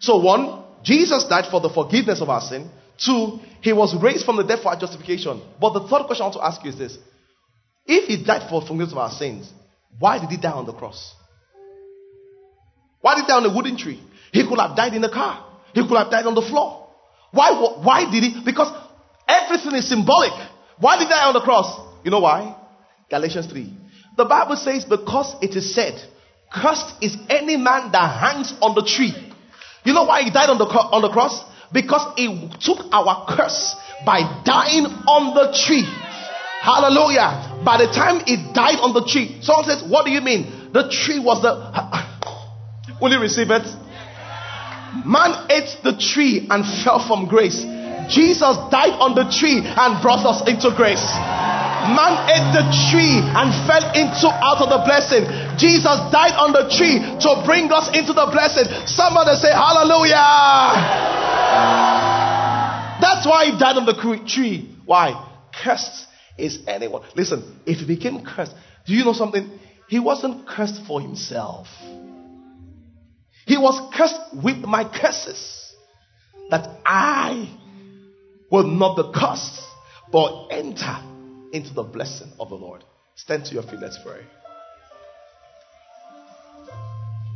So, 0.00 0.18
one, 0.18 0.64
Jesus 0.82 1.24
died 1.24 1.50
for 1.50 1.60
the 1.60 1.70
forgiveness 1.70 2.20
of 2.20 2.28
our 2.28 2.42
sin. 2.42 2.70
Two, 2.98 3.40
he 3.62 3.72
was 3.72 3.96
raised 4.00 4.24
from 4.24 4.36
the 4.36 4.44
dead 4.44 4.60
for 4.62 4.68
our 4.68 4.78
justification. 4.78 5.42
But 5.60 5.72
the 5.72 5.88
third 5.88 6.06
question 6.06 6.22
I 6.22 6.28
want 6.28 6.34
to 6.34 6.44
ask 6.44 6.62
you 6.62 6.70
is 6.70 6.78
this 6.78 6.98
If 7.86 8.08
he 8.08 8.22
died 8.22 8.48
for 8.50 8.60
the 8.60 8.66
forgiveness 8.66 8.92
of 8.92 8.98
our 8.98 9.10
sins, 9.10 9.50
why 9.98 10.18
did 10.18 10.28
he 10.28 10.36
die 10.36 10.52
on 10.52 10.66
the 10.66 10.74
cross? 10.74 11.14
Why 13.00 13.14
did 13.14 13.22
he 13.22 13.28
die 13.28 13.36
on 13.36 13.46
a 13.46 13.54
wooden 13.54 13.76
tree? 13.76 14.00
He 14.32 14.46
could 14.46 14.58
have 14.58 14.76
died 14.76 14.94
in 14.94 15.02
a 15.04 15.10
car, 15.10 15.46
he 15.72 15.86
could 15.86 15.96
have 15.96 16.10
died 16.10 16.26
on 16.26 16.34
the 16.34 16.42
floor. 16.42 16.88
Why, 17.30 17.50
why 17.82 18.10
did 18.10 18.22
he? 18.22 18.42
Because 18.44 18.70
everything 19.26 19.74
is 19.74 19.88
symbolic. 19.88 20.32
Why 20.78 20.98
did 20.98 21.08
he 21.08 21.10
die 21.10 21.26
on 21.26 21.34
the 21.34 21.40
cross? 21.40 21.80
You 22.04 22.10
know 22.10 22.20
why? 22.20 22.56
Galatians 23.10 23.46
3. 23.46 23.72
The 24.16 24.24
Bible 24.24 24.56
says, 24.56 24.84
because 24.84 25.34
it 25.42 25.56
is 25.56 25.74
said, 25.74 26.00
cursed 26.52 27.02
is 27.02 27.16
any 27.28 27.56
man 27.56 27.90
that 27.92 28.20
hangs 28.20 28.54
on 28.60 28.74
the 28.74 28.82
tree. 28.82 29.12
You 29.84 29.92
know 29.92 30.04
why 30.04 30.22
he 30.22 30.30
died 30.30 30.50
on 30.50 30.58
the, 30.58 30.64
on 30.64 31.02
the 31.02 31.10
cross? 31.10 31.42
Because 31.72 32.14
he 32.16 32.50
took 32.60 32.86
our 32.92 33.26
curse 33.28 33.74
by 34.06 34.42
dying 34.44 34.86
on 34.86 35.34
the 35.34 35.50
tree. 35.52 35.84
Hallelujah. 36.62 37.60
By 37.64 37.76
the 37.84 37.92
time 37.92 38.24
he 38.24 38.36
died 38.54 38.78
on 38.80 38.94
the 38.94 39.04
tree, 39.04 39.38
someone 39.42 39.66
says, 39.66 39.82
What 39.82 40.06
do 40.06 40.12
you 40.12 40.22
mean? 40.22 40.72
The 40.72 40.88
tree 40.88 41.18
was 41.18 41.42
the. 41.42 41.52
Will 43.02 43.12
you 43.12 43.20
receive 43.20 43.50
it? 43.50 43.66
Man 45.04 45.50
ate 45.50 45.76
the 45.82 45.98
tree 45.98 46.46
and 46.48 46.64
fell 46.84 47.04
from 47.04 47.26
grace. 47.26 47.60
Jesus 48.08 48.56
died 48.70 48.96
on 48.96 49.14
the 49.14 49.28
tree 49.28 49.60
and 49.60 50.00
brought 50.00 50.24
us 50.24 50.46
into 50.48 50.70
grace. 50.76 51.04
Man 51.92 52.16
ate 52.32 52.50
the 52.56 52.64
tree 52.88 53.20
and 53.20 53.52
fell 53.68 53.84
into 53.92 54.28
out 54.32 54.64
of 54.64 54.72
the 54.72 54.80
blessing. 54.88 55.28
Jesus 55.60 55.96
died 56.08 56.32
on 56.40 56.52
the 56.52 56.64
tree 56.72 56.96
to 56.98 57.30
bring 57.44 57.70
us 57.70 57.88
into 57.92 58.12
the 58.12 58.28
blessing. 58.32 58.64
Somebody 58.86 59.36
say 59.36 59.52
hallelujah. 59.52 60.24
That's 63.00 63.26
why 63.26 63.46
he 63.46 63.58
died 63.58 63.76
on 63.76 63.86
the 63.86 63.94
tree. 64.26 64.76
Why? 64.86 65.12
Cursed 65.52 66.06
is 66.38 66.60
anyone. 66.66 67.02
Listen, 67.14 67.60
if 67.66 67.78
he 67.78 67.86
became 67.86 68.24
cursed, 68.24 68.54
do 68.86 68.94
you 68.94 69.04
know 69.04 69.12
something? 69.12 69.58
He 69.88 70.00
wasn't 70.00 70.48
cursed 70.48 70.86
for 70.86 71.00
himself. 71.00 71.68
He 73.46 73.58
was 73.58 73.94
cursed 73.94 74.20
with 74.42 74.58
my 74.58 74.84
curses. 74.84 75.60
That 76.50 76.80
I 76.84 77.48
will 78.50 78.64
not 78.64 78.96
be 78.96 79.18
cursed, 79.18 79.62
but 80.12 80.48
enter 80.48 81.13
into 81.54 81.72
the 81.72 81.84
blessing 81.84 82.32
of 82.40 82.48
the 82.48 82.56
Lord. 82.56 82.82
Stand 83.14 83.44
to 83.46 83.54
your 83.54 83.62
feet, 83.62 83.78
let's 83.80 83.98
pray. 84.04 84.20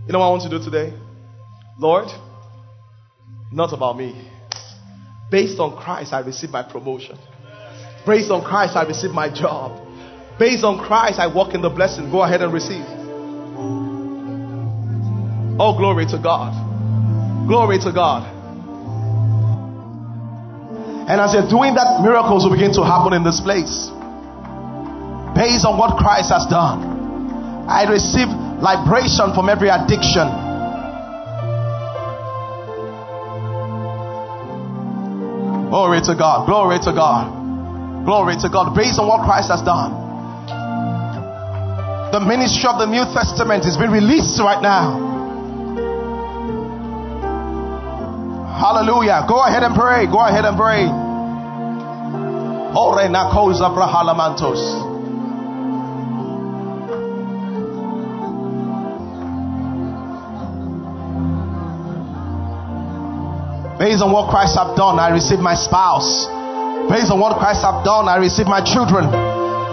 You 0.07 0.13
know 0.13 0.19
what 0.19 0.27
I 0.27 0.31
want 0.31 0.43
to 0.43 0.51
do 0.51 0.59
today? 0.59 0.93
Lord, 1.79 2.09
not 3.53 3.73
about 3.73 3.97
me. 3.97 4.29
Based 5.31 5.61
on 5.61 5.77
Christ, 5.77 6.13
I 6.13 6.21
receive 6.21 6.51
my 6.51 6.65
promotion. 6.65 7.17
Based 8.05 8.31
on 8.31 8.43
Christ, 8.43 8.75
I 8.75 8.83
receive 8.83 9.13
my 9.13 9.33
job. 9.33 9.87
Based 10.37 10.65
on 10.65 10.85
Christ, 10.85 11.21
I 11.21 11.33
walk 11.33 11.55
in 11.55 11.63
the 11.63 11.71
blessing. 11.71 12.11
Go 12.11 12.23
ahead 12.23 12.43
and 12.43 12.53
receive. 12.53 12.85
Oh, 15.61 15.77
glory 15.79 16.07
to 16.07 16.19
God. 16.19 17.47
Glory 17.47 17.79
to 17.79 17.93
God. 17.93 18.35
And 21.09 21.21
as 21.21 21.35
you're 21.35 21.49
doing 21.49 21.75
that, 21.75 22.03
miracles 22.03 22.45
will 22.45 22.53
begin 22.53 22.73
to 22.75 22.83
happen 22.83 23.13
in 23.13 23.23
this 23.23 23.41
place 23.41 23.91
based 25.39 25.63
on 25.63 25.79
what 25.79 25.95
Christ 25.95 26.35
has 26.35 26.45
done. 26.51 26.83
I 27.71 27.87
receive 27.87 28.27
liberation 28.59 29.31
from 29.39 29.47
every 29.47 29.71
addiction. 29.71 30.27
Glory 35.71 36.03
to 36.03 36.19
God. 36.19 36.47
Glory 36.51 36.83
to 36.83 36.91
God. 36.91 37.31
Glory 38.05 38.35
to 38.43 38.49
God. 38.51 38.75
Based 38.75 38.99
on 38.99 39.07
what 39.07 39.23
Christ 39.23 39.55
has 39.55 39.63
done. 39.63 39.95
The 42.11 42.19
ministry 42.19 42.67
of 42.67 42.83
the 42.83 42.91
New 42.91 43.07
Testament 43.15 43.63
is 43.65 43.77
being 43.77 43.93
released 43.93 44.41
right 44.41 44.59
now. 44.59 45.07
Hallelujah. 48.59 49.23
Go 49.29 49.45
ahead 49.47 49.63
and 49.63 49.77
pray. 49.77 50.11
Go 50.11 50.19
ahead 50.19 50.45
and 50.45 50.59
pray. 50.59 50.91
Ore 52.75 52.99
brahalamantos. 52.99 54.88
Based 63.79 64.03
on 64.03 64.11
what 64.11 64.29
Christ 64.29 64.57
have 64.57 64.77
done, 64.77 64.99
I 64.99 65.11
receive 65.11 65.39
my 65.39 65.55
spouse. 65.55 66.27
Based 66.91 67.13
on 67.13 67.21
what 67.21 67.39
Christ 67.39 67.63
have 67.63 67.85
done, 67.85 68.09
I 68.09 68.17
receive 68.17 68.47
my 68.47 68.61
children. 68.61 69.28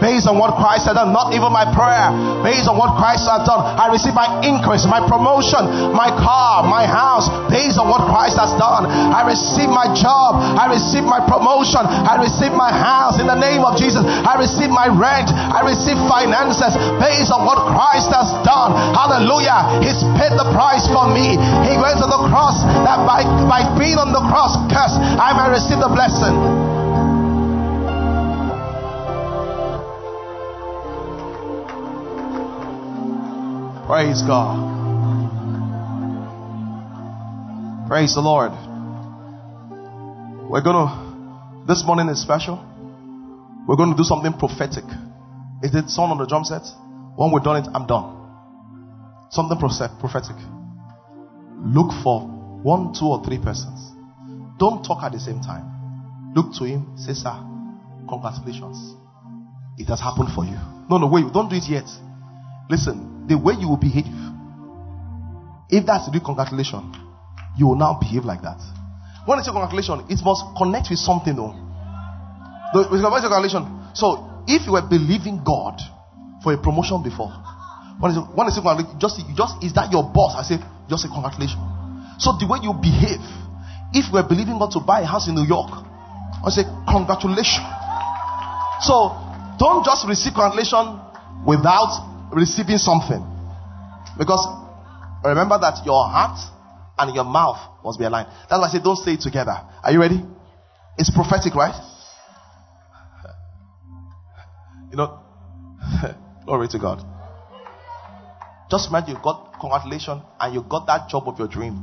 Based 0.06 0.30
on 0.30 0.38
what 0.38 0.54
Christ 0.62 0.86
has 0.86 0.94
done, 0.94 1.10
not 1.10 1.34
even 1.34 1.50
my 1.50 1.66
prayer. 1.74 2.14
Based 2.46 2.70
on 2.70 2.78
what 2.78 2.94
Christ 2.94 3.26
has 3.26 3.42
done, 3.42 3.58
I 3.58 3.90
receive 3.90 4.14
my 4.14 4.30
increase, 4.46 4.86
my 4.86 5.02
promotion, 5.02 5.66
my 5.98 6.14
car, 6.14 6.62
my 6.62 6.86
house. 6.86 7.26
Based 7.50 7.82
on 7.82 7.90
what 7.90 8.06
Christ 8.06 8.38
has 8.38 8.54
done, 8.62 8.86
I 8.86 9.26
receive 9.26 9.66
my 9.66 9.90
job. 9.98 10.38
I 10.62 10.70
receive 10.70 11.02
my 11.02 11.18
promotion. 11.26 11.82
I 11.90 12.22
receive 12.22 12.54
my 12.54 12.70
house 12.70 13.18
in 13.18 13.26
the 13.26 13.34
name 13.34 13.66
of 13.66 13.82
Jesus. 13.82 14.06
I 14.06 14.38
receive 14.38 14.70
my 14.70 14.94
rent. 14.94 15.34
I 15.34 15.66
receive 15.66 15.98
finances 16.06 16.78
based 17.02 17.34
on 17.34 17.42
what 17.42 17.58
Christ 17.74 18.14
has 18.14 18.30
done. 18.46 18.78
Hallelujah. 18.94 19.82
He's 19.82 20.06
paid 20.22 20.38
the 20.38 20.46
price 20.54 20.86
for 20.86 21.10
me. 21.10 21.34
He 21.66 21.74
went 21.82 21.98
to 21.98 22.06
the 22.06 22.22
cross 22.30 22.62
that 22.86 23.02
by, 23.10 23.26
by 23.50 23.66
being 23.74 23.98
on 23.98 24.14
the 24.14 24.22
cross, 24.30 24.54
curse, 24.70 24.94
I 25.02 25.34
might 25.34 25.50
receive 25.50 25.82
the 25.82 25.90
blessing. 25.90 26.75
Praise 33.88 34.24
God. 34.24 34.58
Praise 37.88 38.16
the 38.16 38.22
Lord. 38.22 38.52
We're 40.50 40.64
going 40.64 40.88
to, 40.88 41.66
this 41.68 41.84
morning 41.86 42.10
is 42.10 42.20
special. 42.20 42.58
We're 43.68 43.76
going 43.76 43.92
to 43.92 43.96
do 43.96 44.04
something 44.04 44.34
prophetic. 44.34 44.86
Is 45.62 45.76
it 45.76 45.90
sound 45.90 46.12
on 46.12 46.18
the 46.18 46.26
drum 46.26 46.46
set? 46.46 46.64
When 47.16 47.32
we're 47.32 47.42
done 47.42 47.58
it, 47.58 47.70
I'm 47.76 47.86
done. 47.86 48.10
Something 49.30 49.60
prophetic. 49.60 50.36
Look 51.62 51.94
for 52.02 52.22
one, 52.66 52.92
two, 52.98 53.06
or 53.06 53.24
three 53.24 53.38
persons. 53.38 53.92
Don't 54.58 54.84
talk 54.84 55.04
at 55.04 55.12
the 55.12 55.20
same 55.20 55.42
time. 55.42 56.34
Look 56.34 56.56
to 56.58 56.64
him, 56.64 56.98
say, 56.98 57.14
Sir, 57.14 57.38
congratulations. 58.10 58.96
It 59.78 59.86
has 59.90 60.02
happened 60.02 60.34
for 60.34 60.44
you. 60.44 60.58
No, 60.90 60.98
no, 60.98 61.06
wait, 61.06 61.32
don't 61.32 61.50
do 61.50 61.56
it 61.56 61.70
yet. 61.70 61.86
Listen, 62.68 63.15
the 63.28 63.38
way 63.38 63.54
you 63.60 63.70
will 63.70 63.82
behave, 63.82 64.06
if 65.70 65.86
that's 65.86 66.10
the 66.12 66.20
congratulation, 66.20 66.94
you 67.58 67.68
will 67.68 67.80
now 67.80 67.98
behave 68.00 68.26
like 68.26 68.42
that. 68.42 68.62
When 69.26 69.40
I 69.40 69.42
say 69.42 69.52
congratulation, 69.52 70.06
it 70.10 70.22
must 70.24 70.46
connect 70.58 70.90
with 70.90 71.00
something 71.00 71.36
though. 71.36 71.54
The, 72.74 72.86
congratulation. 72.90 73.66
So 73.94 74.44
if 74.48 74.66
you 74.68 74.74
were 74.74 74.86
believing 74.86 75.42
God 75.44 75.82
for 76.44 76.54
a 76.54 76.58
promotion 76.62 77.02
before, 77.02 77.34
when 77.98 78.12
I 78.12 78.16
say, 78.16 78.22
when 78.22 78.46
I 78.46 78.52
say 78.54 78.62
congratulation, 78.62 79.00
just, 79.00 79.18
just 79.34 79.64
is 79.64 79.74
that 79.74 79.90
your 79.90 80.06
boss? 80.06 80.38
I 80.38 80.44
say, 80.46 80.62
just 80.90 81.04
say 81.04 81.10
congratulations. 81.10 81.58
So 82.22 82.38
the 82.38 82.46
way 82.46 82.62
you 82.62 82.72
behave, 82.78 83.24
if 83.98 84.12
were 84.14 84.28
believing 84.28 84.60
God 84.60 84.72
to 84.78 84.82
buy 84.84 85.02
a 85.02 85.08
house 85.10 85.28
in 85.28 85.34
New 85.34 85.48
York, 85.48 85.72
I 86.46 86.54
say 86.54 86.68
congratulations. 86.86 87.66
So 88.86 89.18
don't 89.58 89.82
just 89.82 90.06
receive 90.06 90.38
congratulation 90.38 91.02
without 91.48 92.15
receiving 92.36 92.78
something. 92.78 93.24
Because 94.18 94.44
remember 95.24 95.58
that 95.60 95.86
your 95.86 96.08
heart 96.08 96.38
and 97.00 97.16
your 97.16 97.24
mouth 97.24 97.58
must 97.84 97.98
be 97.98 98.06
aligned. 98.06 98.28
That's 98.50 98.60
why 98.60 98.68
I 98.68 98.72
say 98.72 98.80
don't 98.84 98.98
say 98.98 99.14
it 99.14 99.22
together. 99.22 99.56
Are 99.84 99.92
you 99.92 100.00
ready? 100.00 100.22
It's 100.98 101.10
prophetic, 101.10 101.56
right? 101.56 101.74
You 104.92 104.98
know, 104.98 105.20
glory 106.46 106.70
to 106.70 106.80
God. 106.80 107.04
Just 108.70 108.88
imagine 108.88 109.16
you 109.16 109.22
got 109.22 109.60
congratulations 109.60 110.22
and 110.40 110.54
you 110.54 110.62
got 110.62 110.86
that 110.88 111.10
job 111.10 111.28
of 111.28 111.38
your 111.38 111.50
dream. 111.50 111.74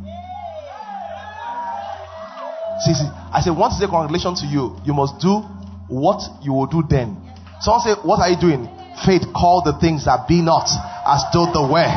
See, 2.86 2.94
see, 2.94 3.04
I 3.10 3.42
say 3.44 3.50
once 3.50 3.78
say 3.78 3.86
congratulations 3.86 4.40
to 4.40 4.46
you, 4.46 4.78
you 4.86 4.94
must 4.94 5.20
do 5.20 5.40
what 5.88 6.22
you 6.42 6.54
will 6.54 6.66
do 6.66 6.82
then. 6.88 7.20
Someone 7.60 7.82
say, 7.82 7.94
What 8.02 8.20
are 8.20 8.30
you 8.30 8.40
doing? 8.40 8.68
Faith 9.00 9.32
called 9.32 9.64
the 9.64 9.72
things 9.80 10.04
that 10.04 10.28
be 10.28 10.42
not 10.44 10.68
as 11.08 11.24
though 11.32 11.48
they 11.48 11.64
were. 11.64 11.92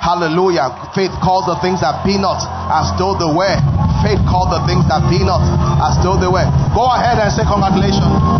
Hallelujah. 0.00 0.72
Faith 0.96 1.12
calls 1.20 1.44
the 1.44 1.60
things 1.60 1.84
that 1.84 2.02
be 2.04 2.16
not 2.16 2.40
as 2.72 2.90
though 2.98 3.12
they 3.14 3.28
were. 3.28 3.56
Faith 4.00 4.20
called 4.24 4.48
the 4.48 4.64
things 4.64 4.88
that 4.88 5.04
be 5.12 5.20
not 5.20 5.44
as 5.84 6.00
though 6.00 6.16
they 6.16 6.28
were. 6.28 6.48
Go 6.72 6.88
ahead 6.88 7.20
and 7.20 7.28
say 7.28 7.44
congratulations. 7.44 8.30